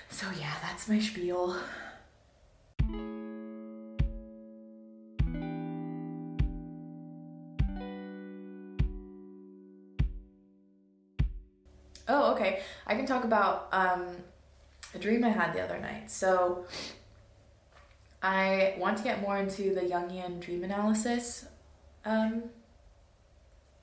[0.09, 1.57] so yeah that's my spiel.
[12.07, 12.61] Oh okay.
[12.85, 14.05] I can talk about um,
[14.93, 16.11] a dream i had the other night.
[16.11, 16.65] So
[18.21, 21.45] i want to get more into the jungian dream analysis
[22.05, 22.43] um,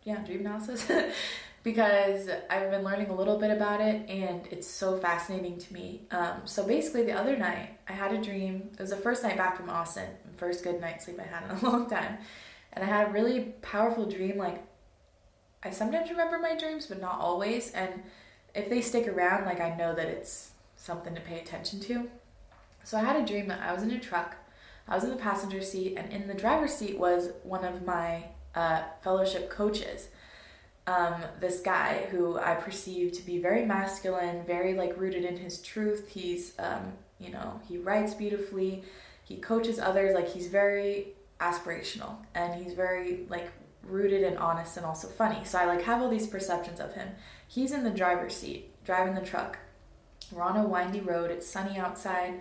[0.05, 0.91] yeah, dream analysis
[1.63, 6.03] because I've been learning a little bit about it and it's so fascinating to me.
[6.11, 8.71] Um, so basically, the other night I had a dream.
[8.73, 11.65] It was the first night back from Austin, first good night sleep I had in
[11.65, 12.19] a long time,
[12.73, 14.39] and I had a really powerful dream.
[14.39, 14.63] Like
[15.63, 17.73] I sometimes remember my dreams, but not always.
[17.73, 18.03] And
[18.55, 22.09] if they stick around, like I know that it's something to pay attention to.
[22.85, 24.37] So I had a dream that I was in a truck.
[24.89, 28.25] I was in the passenger seat, and in the driver's seat was one of my
[28.55, 30.09] uh, fellowship coaches.
[30.87, 35.61] Um, this guy who I perceive to be very masculine, very like rooted in his
[35.61, 36.09] truth.
[36.09, 38.83] He's, um, you know, he writes beautifully.
[39.23, 40.15] He coaches others.
[40.15, 43.51] Like he's very aspirational, and he's very like
[43.83, 45.45] rooted and honest, and also funny.
[45.45, 47.09] So I like have all these perceptions of him.
[47.47, 49.59] He's in the driver's seat, driving the truck.
[50.33, 51.31] We're on a windy road.
[51.31, 52.41] It's sunny outside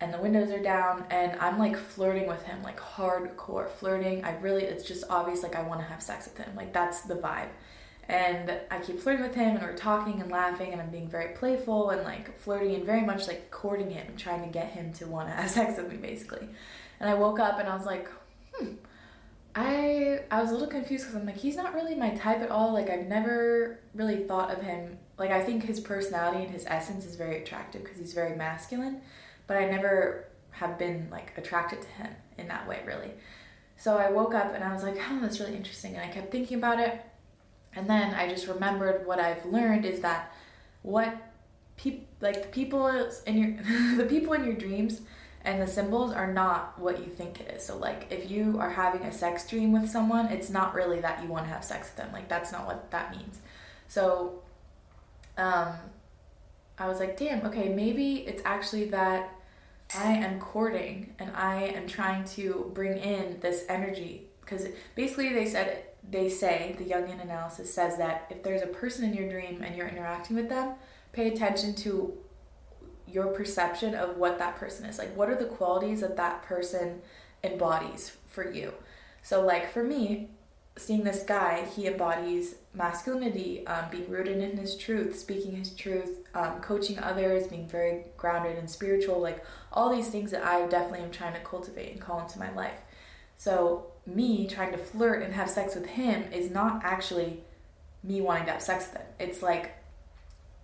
[0.00, 4.24] and the windows are down and I'm like flirting with him, like hardcore flirting.
[4.24, 6.54] I really it's just obvious like I want to have sex with him.
[6.54, 7.48] Like that's the vibe.
[8.08, 11.34] And I keep flirting with him and we're talking and laughing and I'm being very
[11.34, 14.92] playful and like flirting and very much like courting him and trying to get him
[14.94, 16.46] to want to have sex with me basically.
[17.00, 18.08] And I woke up and I was like,
[18.54, 18.74] hmm.
[19.54, 22.50] I I was a little confused because I'm like he's not really my type at
[22.50, 22.74] all.
[22.74, 24.98] Like I've never really thought of him.
[25.16, 29.00] Like I think his personality and his essence is very attractive because he's very masculine
[29.46, 33.10] but I never have been like attracted to him in that way really.
[33.76, 35.94] So I woke up and I was like, oh, that's really interesting.
[35.94, 37.00] And I kept thinking about it.
[37.74, 40.32] And then I just remembered what I've learned is that
[40.82, 41.14] what
[41.76, 42.86] people like the people
[43.26, 45.02] in your the people in your dreams
[45.44, 47.64] and the symbols are not what you think it is.
[47.64, 51.22] So like if you are having a sex dream with someone, it's not really that
[51.22, 52.12] you want to have sex with them.
[52.12, 53.38] Like that's not what that means.
[53.88, 54.42] So
[55.36, 55.74] um
[56.78, 59.35] I was like, damn, okay, maybe it's actually that
[59.94, 65.46] I am courting and I am trying to bring in this energy because basically they
[65.46, 69.62] said they say the Jungian analysis says that if there's a person in your dream
[69.62, 70.74] and you're interacting with them,
[71.12, 72.16] pay attention to
[73.08, 74.98] your perception of what that person is.
[74.98, 77.00] Like what are the qualities that that person
[77.42, 78.72] embodies for you?
[79.22, 80.30] So like for me,
[80.76, 86.20] seeing this guy, he embodies masculinity, um, being rooted in his truth, speaking his truth,
[86.34, 91.00] um, coaching others, being very grounded and spiritual, like all these things that I definitely
[91.00, 92.78] am trying to cultivate and call into my life.
[93.38, 97.42] So, me trying to flirt and have sex with him is not actually
[98.04, 99.06] me wanting to have sex with him.
[99.18, 99.74] It's like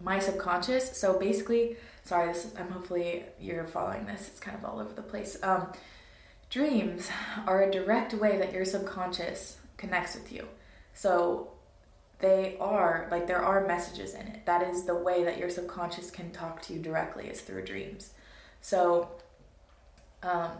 [0.00, 0.96] my subconscious.
[0.96, 4.92] So, basically, sorry, this is, I'm hopefully you're following this, it's kind of all over
[4.92, 5.36] the place.
[5.42, 5.72] Um,
[6.50, 7.10] dreams
[7.46, 10.46] are a direct way that your subconscious connects with you.
[10.94, 11.51] So
[12.22, 14.46] they are like there are messages in it.
[14.46, 18.14] That is the way that your subconscious can talk to you directly is through dreams.
[18.60, 19.10] So
[20.22, 20.52] um,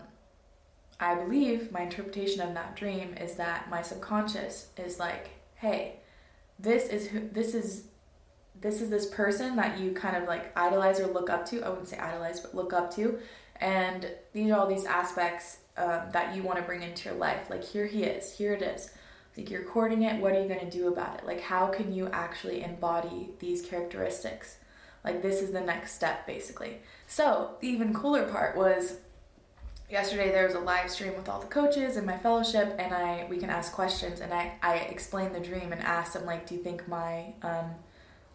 [0.99, 6.01] I believe my interpretation of that dream is that my subconscious is like, hey,
[6.59, 7.85] this is who this is
[8.61, 11.63] this is this person that you kind of like idolize or look up to.
[11.63, 13.21] I wouldn't say idolize, but look up to.
[13.57, 17.49] And these are all these aspects um, that you want to bring into your life.
[17.51, 18.91] Like here he is, here it is.
[19.37, 21.26] Like you're courting it, what are you going to do about it?
[21.26, 24.57] Like how can you actually embody these characteristics?
[25.05, 26.78] Like this is the next step basically.
[27.07, 28.99] So, the even cooler part was
[29.93, 33.26] yesterday there was a live stream with all the coaches in my fellowship and I
[33.28, 36.55] we can ask questions and I I explained the dream and asked them like do
[36.55, 37.72] you think my um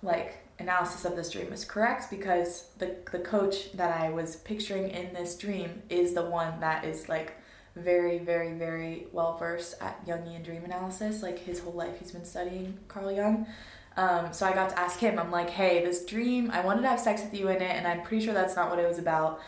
[0.04, 4.90] like analysis of this dream is correct because the the coach that I was picturing
[4.90, 7.36] in this dream is the one that is like
[7.78, 11.24] very, very, very well versed at Jungian dream analysis.
[11.24, 13.48] Like his whole life, he's been studying Carl Jung.
[13.96, 15.18] Um, so I got to ask him.
[15.18, 17.88] I'm like, hey, this dream, I wanted to have sex with you in it, and
[17.88, 19.42] I'm pretty sure that's not what it was about.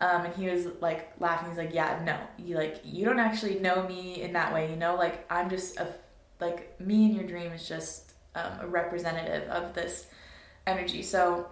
[0.00, 1.48] Um, and he was like laughing.
[1.48, 4.70] He's like, yeah, no, you like you don't actually know me in that way.
[4.70, 5.88] You know, like I'm just a
[6.40, 10.06] like me in your dream is just um, a representative of this
[10.66, 11.02] energy.
[11.02, 11.48] So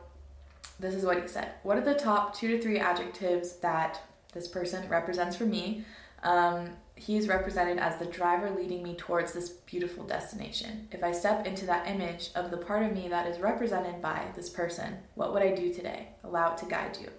[0.79, 1.53] this is what he said.
[1.63, 4.01] What are the top two to three adjectives that
[4.33, 5.85] this person represents for me?
[6.25, 10.89] Um, he is represented as the driver leading me towards this beautiful destination.
[10.91, 14.27] If I step into that image of the part of me that is represented by
[14.35, 16.09] this person, what would I do today?
[16.23, 17.11] Allow it to guide you.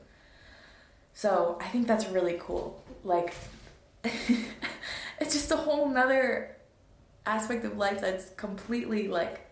[1.13, 2.83] So I think that's really cool.
[3.03, 3.33] Like,
[4.03, 6.55] it's just a whole nother
[7.25, 9.51] aspect of life that's completely like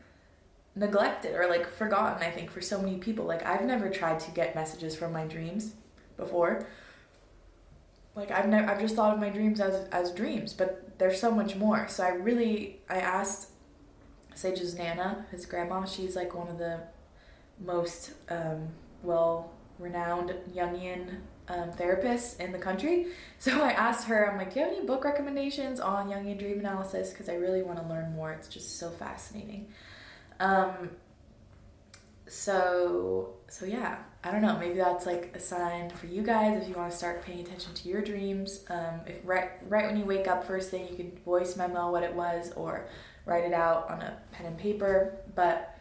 [0.75, 3.25] neglected or like forgotten, I think, for so many people.
[3.25, 5.73] Like, I've never tried to get messages from my dreams
[6.15, 6.65] before
[8.15, 11.31] like I've never I've just thought of my dreams as as dreams, but there's so
[11.31, 11.87] much more.
[11.87, 13.49] So I really I asked
[14.35, 16.79] Sage's Nana, his grandma, she's like one of the
[17.59, 18.69] most um,
[19.01, 23.07] well renowned Jungian um, therapists in the country.
[23.39, 26.59] So I asked her, I'm like, do you have any book recommendations on Jungian dream
[26.59, 27.09] analysis?
[27.09, 28.31] Because I really want to learn more.
[28.31, 29.67] It's just so fascinating.
[30.39, 30.91] Um,
[32.27, 34.57] so so yeah, I don't know.
[34.57, 37.73] Maybe that's like a sign for you guys if you want to start paying attention
[37.73, 38.63] to your dreams.
[38.69, 42.13] Um, right right when you wake up first thing, you could voice memo what it
[42.13, 42.87] was, or
[43.25, 45.17] write it out on a pen and paper.
[45.35, 45.77] But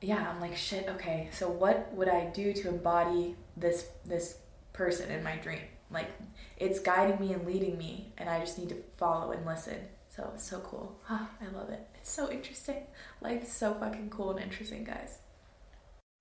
[0.00, 4.38] yeah, I'm like, shit, okay, so what would I do to embody this this
[4.72, 5.62] person in my dream?
[5.90, 6.10] Like
[6.56, 9.78] it's guiding me and leading me and I just need to follow and listen.
[10.08, 11.00] So it's so cool.
[11.10, 11.86] I love it.
[11.96, 12.84] It's so interesting.
[13.20, 15.18] Life is so fucking cool and interesting, guys.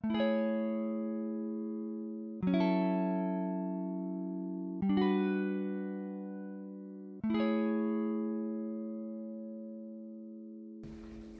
[0.05, 0.07] I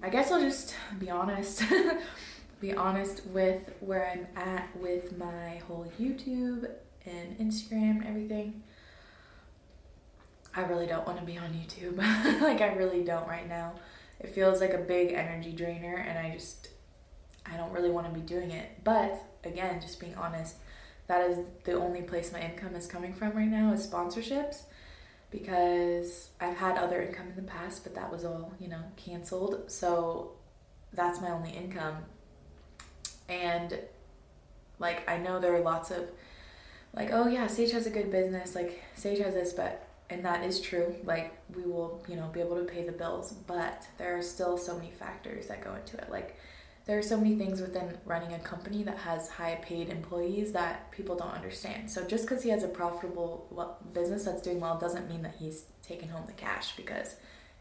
[0.10, 1.64] guess I'll just be honest.
[2.60, 6.68] be honest with where I'm at with my whole YouTube
[7.06, 8.64] and Instagram everything.
[10.56, 11.98] I really don't want to be on YouTube.
[12.42, 13.74] like I really don't right now.
[14.20, 16.70] It feels like a big energy drainer and I just
[17.52, 18.84] I don't really want to be doing it.
[18.84, 20.56] But again, just being honest,
[21.08, 24.64] that is the only place my income is coming from right now is sponsorships
[25.32, 29.70] because I've had other income in the past, but that was all, you know, canceled.
[29.70, 30.32] So
[30.94, 31.98] that's my only income.
[33.28, 33.78] And
[34.80, 36.10] like I know there are lots of
[36.94, 40.44] like, oh yeah, Sage has a good business, like Sage has this, but and that
[40.44, 40.96] is true.
[41.04, 44.58] Like we will, you know, be able to pay the bills, but there are still
[44.58, 46.10] so many factors that go into it.
[46.10, 46.38] Like
[46.86, 50.92] there are so many things within running a company that has high paid employees that
[50.92, 51.90] people don't understand.
[51.90, 55.66] So just because he has a profitable business that's doing well doesn't mean that he's
[55.82, 57.16] taking home the cash because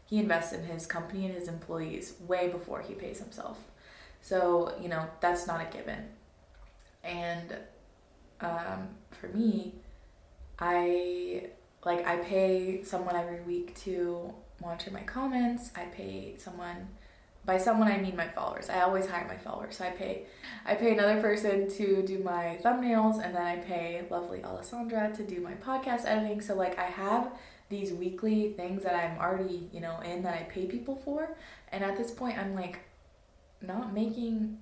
[0.05, 3.57] he invests in his company and his employees way before he pays himself.
[4.21, 6.05] So, you know, that's not a given.
[7.03, 7.55] And
[8.41, 9.73] um, for me,
[10.59, 11.49] I
[11.83, 15.71] like I pay someone every week to monitor my comments.
[15.75, 16.87] I pay someone
[17.45, 18.69] by someone I mean my followers.
[18.69, 19.77] I always hire my followers.
[19.77, 20.25] So I pay
[20.65, 25.23] I pay another person to do my thumbnails and then I pay lovely Alessandra to
[25.23, 26.41] do my podcast editing.
[26.41, 27.31] So like I have
[27.69, 31.37] these weekly things that I'm already, you know, in that I pay people for.
[31.71, 32.79] And at this point I'm like
[33.61, 34.57] not making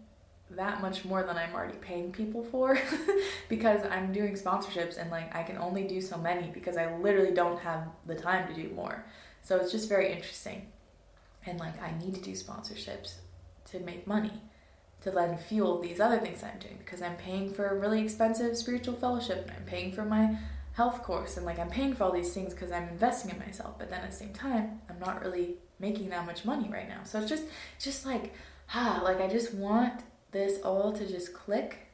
[0.52, 2.78] that much more than I'm already paying people for
[3.50, 7.34] because I'm doing sponsorships and like I can only do so many because I literally
[7.34, 9.06] don't have the time to do more.
[9.42, 10.68] So it's just very interesting.
[11.46, 13.16] And like I need to do sponsorships
[13.66, 14.42] to make money
[15.02, 18.56] to then fuel these other things I'm doing because I'm paying for a really expensive
[18.56, 20.38] spiritual fellowship and I'm paying for my
[20.74, 23.78] health course and like I'm paying for all these things because I'm investing in myself
[23.78, 27.02] but then at the same time I'm not really making that much money right now.
[27.04, 27.44] So it's just
[27.80, 28.34] just like
[28.74, 31.88] ah like I just want this all to just click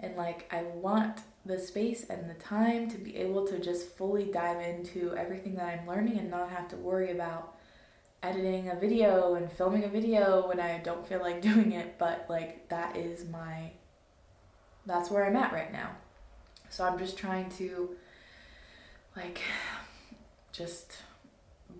[0.00, 4.24] and like I want the space and the time to be able to just fully
[4.24, 7.55] dive into everything that I'm learning and not have to worry about
[8.26, 12.26] editing a video and filming a video when I don't feel like doing it, but
[12.28, 13.70] like that is my
[14.84, 15.90] that's where I'm at right now.
[16.68, 17.90] So I'm just trying to
[19.16, 19.40] like
[20.52, 20.98] just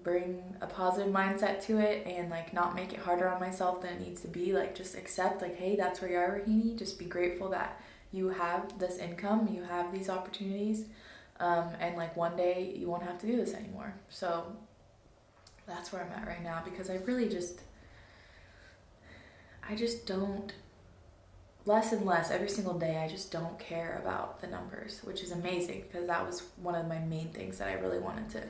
[0.03, 3.95] bring a positive mindset to it and like not make it harder on myself than
[3.95, 4.53] it needs to be.
[4.53, 6.77] Like just accept like hey that's where you are Rohini.
[6.77, 7.81] Just be grateful that
[8.13, 10.85] you have this income you have these opportunities
[11.41, 13.95] um, and like one day you won't have to do this anymore.
[14.09, 14.57] So
[15.67, 17.61] that's where I'm at right now because I really just
[19.69, 20.53] I just don't
[21.65, 25.33] less and less every single day I just don't care about the numbers which is
[25.33, 28.43] amazing because that was one of my main things that I really wanted to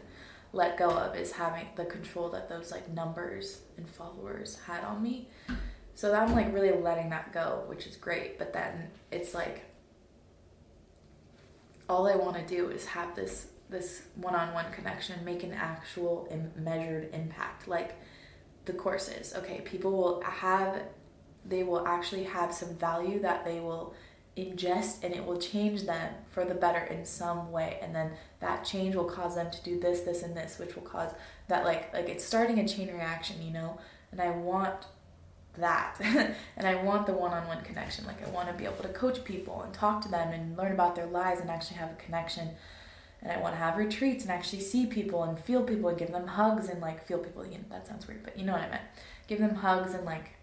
[0.53, 5.03] let go of is having the control that those like numbers and followers had on
[5.03, 5.29] me.
[5.95, 8.39] So I'm like really letting that go, which is great.
[8.39, 9.65] But then it's like
[11.89, 16.53] all I want to do is have this this one-on-one connection, make an actual Im-
[16.57, 17.69] measured impact.
[17.69, 17.97] Like
[18.65, 20.83] the courses, okay, people will have
[21.49, 23.95] they will actually have some value that they will
[24.37, 27.79] ingest and it will change them for the better in some way.
[27.81, 30.83] And then that change will cause them to do this this and this which will
[30.83, 31.13] cause
[31.49, 33.79] that like like it's starting a chain reaction you know?
[34.13, 34.87] And i want
[35.57, 35.97] that.
[36.57, 38.05] And i want the one-on-one connection.
[38.05, 40.73] Like i want to be able to coach people and talk to them and learn
[40.73, 42.51] about their lives and actually have a connection
[43.23, 46.13] and i want to have retreats and actually see people and feel people and give
[46.13, 48.63] them hugs and like feel people you know, that sounds weird but you know what
[48.63, 48.83] i meant
[49.27, 50.37] give them hugs and like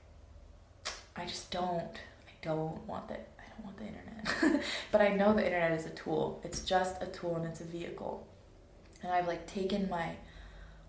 [1.15, 1.97] i just don't
[2.27, 4.63] i don't want that I don't want the internet.
[4.91, 6.41] but I know the internet is a tool.
[6.43, 8.27] It's just a tool and it's a vehicle.
[9.01, 10.15] And I've like taken my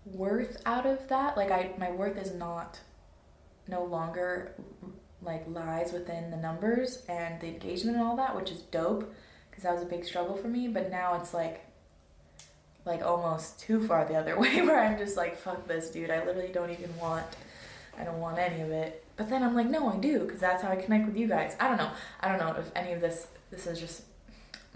[0.05, 1.37] worth out of that.
[1.37, 2.79] Like I my worth is not
[3.67, 4.55] no longer
[5.21, 9.13] like lies within the numbers and the engagement and all that, which is dope
[9.49, 11.65] because that was a big struggle for me, but now it's like
[12.85, 16.09] like almost too far the other way where I'm just like fuck this dude.
[16.09, 17.25] I literally don't even want
[17.97, 19.03] I don't want any of it.
[19.17, 21.55] But then I'm like, no, I do, because that's how I connect with you guys.
[21.59, 21.91] I don't know.
[22.19, 24.03] I don't know if any of this this is just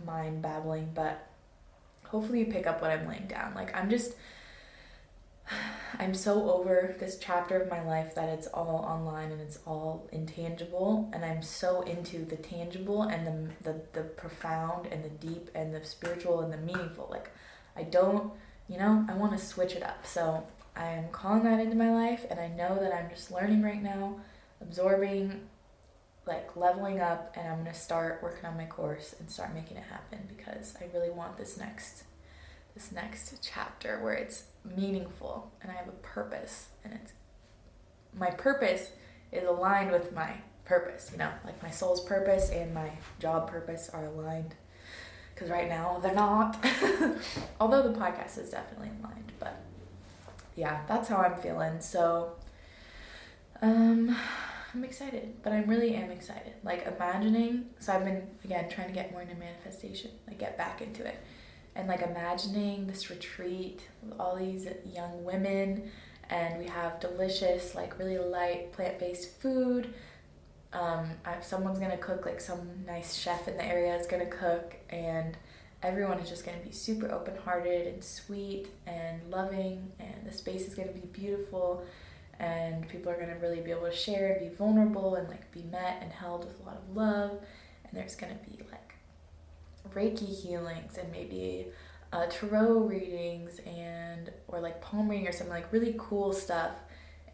[0.05, 1.27] mind babbling, but
[2.05, 3.53] hopefully you pick up what I'm laying down.
[3.53, 4.13] Like I'm just
[5.99, 10.07] I'm so over this chapter of my life that it's all online and it's all
[10.11, 15.49] intangible, and I'm so into the tangible and the the, the profound and the deep
[15.53, 17.07] and the spiritual and the meaningful.
[17.11, 17.31] Like,
[17.75, 18.31] I don't,
[18.67, 20.05] you know, I want to switch it up.
[20.05, 20.45] So
[20.75, 24.19] I'm calling that into my life, and I know that I'm just learning right now,
[24.61, 25.41] absorbing,
[26.25, 29.83] like leveling up, and I'm gonna start working on my course and start making it
[29.83, 32.03] happen because I really want this next
[32.75, 37.13] this next chapter where it's meaningful and I have a purpose and it's
[38.17, 38.91] my purpose
[39.31, 40.33] is aligned with my
[40.65, 44.55] purpose, you know, like my soul's purpose and my job purpose are aligned.
[45.39, 46.57] Because right now they're not.
[47.61, 49.61] Although the podcast is definitely in aligned, but
[50.57, 51.79] yeah, that's how I'm feeling.
[51.79, 52.33] So
[53.61, 54.13] um
[54.73, 56.53] I'm excited, but I really am excited.
[56.63, 60.81] Like imagining, so I've been again trying to get more into manifestation, like get back
[60.81, 61.17] into it
[61.75, 65.89] and like imagining this retreat with all these young women
[66.29, 69.93] and we have delicious like really light plant-based food
[70.73, 74.75] um, I, someone's gonna cook like some nice chef in the area is gonna cook
[74.89, 75.35] and
[75.81, 80.75] everyone is just gonna be super open-hearted and sweet and loving and the space is
[80.75, 81.83] gonna be beautiful
[82.39, 85.63] and people are gonna really be able to share and be vulnerable and like be
[85.63, 88.93] met and held with a lot of love and there's gonna be like
[89.93, 91.67] Reiki healings and maybe
[92.11, 96.71] uh, tarot readings and or like palm reading or something like really cool stuff.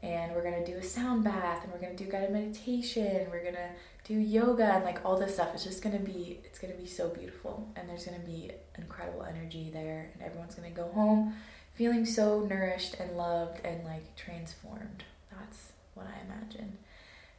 [0.05, 3.27] And we're gonna do a sound bath and we're gonna do guided meditation.
[3.31, 3.71] We're gonna
[4.03, 5.49] do yoga and like all this stuff.
[5.55, 9.71] It's just gonna be it's gonna be so beautiful and there's gonna be incredible energy
[9.73, 11.33] there and everyone's gonna go home
[11.73, 15.03] feeling so nourished and loved and like transformed.
[15.31, 16.77] That's what I imagine.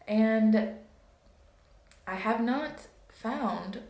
[0.09, 0.71] And
[2.07, 3.81] I have not found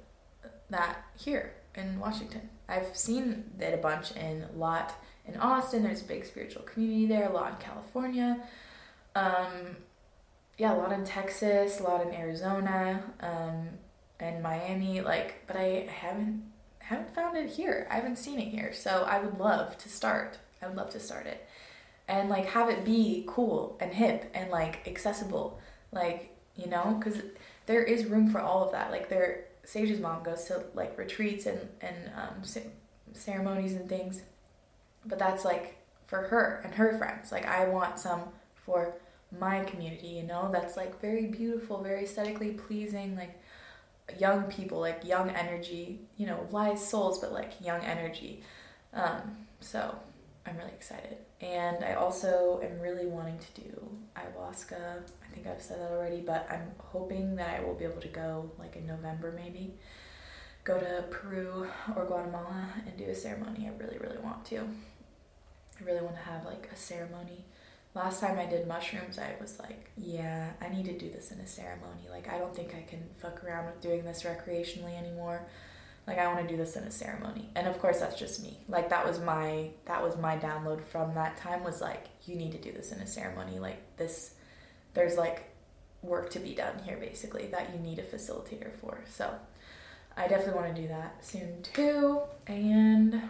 [0.71, 2.49] that here in Washington.
[2.69, 4.95] I've seen it a bunch in a lot
[5.27, 5.83] in Austin.
[5.83, 7.29] There's a big spiritual community there.
[7.29, 8.43] A lot in California.
[9.17, 9.77] Um,
[10.59, 11.81] yeah, a lot in Texas.
[11.81, 13.03] A lot in Arizona.
[13.21, 13.71] Um,
[14.21, 15.01] and Miami.
[15.01, 16.43] Like, but I haven't
[16.79, 17.87] haven't found it here.
[17.91, 18.73] I haven't seen it here.
[18.73, 20.39] So I would love to start.
[20.63, 21.47] I would love to start it,
[22.09, 25.61] and like have it be cool and hip and like accessible.
[25.93, 27.23] Like you know, because
[27.67, 28.91] there is room for all of that.
[28.91, 32.43] Like there Sage's mom goes to like retreats and and um,
[33.13, 34.23] ceremonies and things,
[35.05, 37.33] but that's like for her and her friends.
[37.33, 38.23] Like I want some
[38.55, 38.95] for
[39.39, 40.51] my community, you know.
[40.53, 43.41] That's like very beautiful, very aesthetically pleasing, like
[44.19, 48.43] young people, like young energy, you know, wise souls, but like young energy.
[48.93, 49.99] Um, so
[50.47, 51.19] I'm really excited.
[51.41, 55.03] And I also am really wanting to do ayahuasca.
[55.03, 58.09] I think I've said that already, but I'm hoping that I will be able to
[58.09, 59.75] go like in November maybe.
[60.65, 63.69] Go to Peru or Guatemala and do a ceremony.
[63.69, 64.59] I really, really want to.
[64.59, 67.45] I really want to have like a ceremony.
[67.97, 71.41] Last time I did mushrooms, I was like, yeah, I need to do this in
[71.41, 72.11] a ceremony.
[72.11, 75.49] Like, I don't think I can fuck around with doing this recreationally anymore.
[76.07, 77.49] Like i want to do this in a ceremony.
[77.57, 78.59] And of course that's just me.
[78.69, 82.53] Like that was my that was my download from that time was like you need
[82.53, 83.59] to do this in a ceremony.
[83.59, 84.35] Like this
[84.95, 85.51] there's like
[86.03, 89.01] work to be done here basically that you need a facilitator for.
[89.09, 89.35] So
[90.17, 92.21] i definitely want to do that soon too.
[92.47, 93.21] And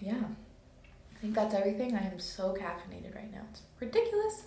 [0.00, 0.22] yeah
[1.24, 1.94] think that's everything.
[1.94, 3.40] I am so caffeinated right now.
[3.50, 4.44] It's ridiculous.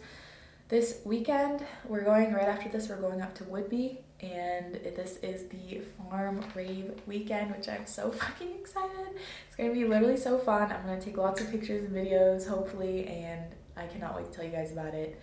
[0.69, 5.47] This weekend we're going right after this we're going up to Whidbey and this is
[5.47, 9.07] the farm rave weekend which i'm so fucking excited.
[9.47, 10.71] It's gonna be literally so fun.
[10.71, 14.45] I'm gonna take lots of pictures and videos hopefully and i cannot wait to tell
[14.45, 15.19] you guys about it.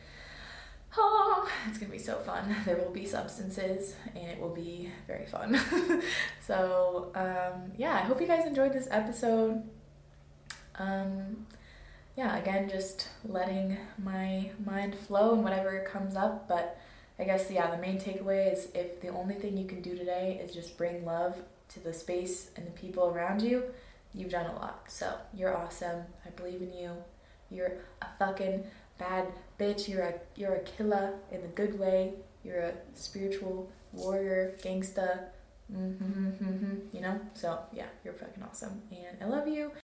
[0.97, 2.57] Oh it's gonna be so fun.
[2.65, 5.61] There will be substances and it will be very fun.
[6.41, 9.63] So um, yeah i hope you guys enjoyed this episode
[10.79, 11.47] um,
[12.17, 16.79] yeah again just letting my mind flow and whatever comes up but
[17.19, 20.41] I guess, yeah, the main takeaway is if the only thing you can do today
[20.45, 21.37] is just bring love
[21.69, 23.65] to the space and the people around you,
[24.13, 24.85] you've done a lot.
[24.89, 26.03] So you're awesome.
[26.27, 26.91] I believe in you.
[27.51, 28.65] You're a fucking
[28.99, 29.29] bad
[29.61, 29.89] bitch.
[29.89, 32.15] You're a you're a killer in the good way.
[32.43, 35.27] You're a spiritual warrior, gangsta.
[35.73, 37.21] Mm-hmm, mm-hmm, you know.
[37.35, 39.71] So yeah, you're fucking awesome, and I love you.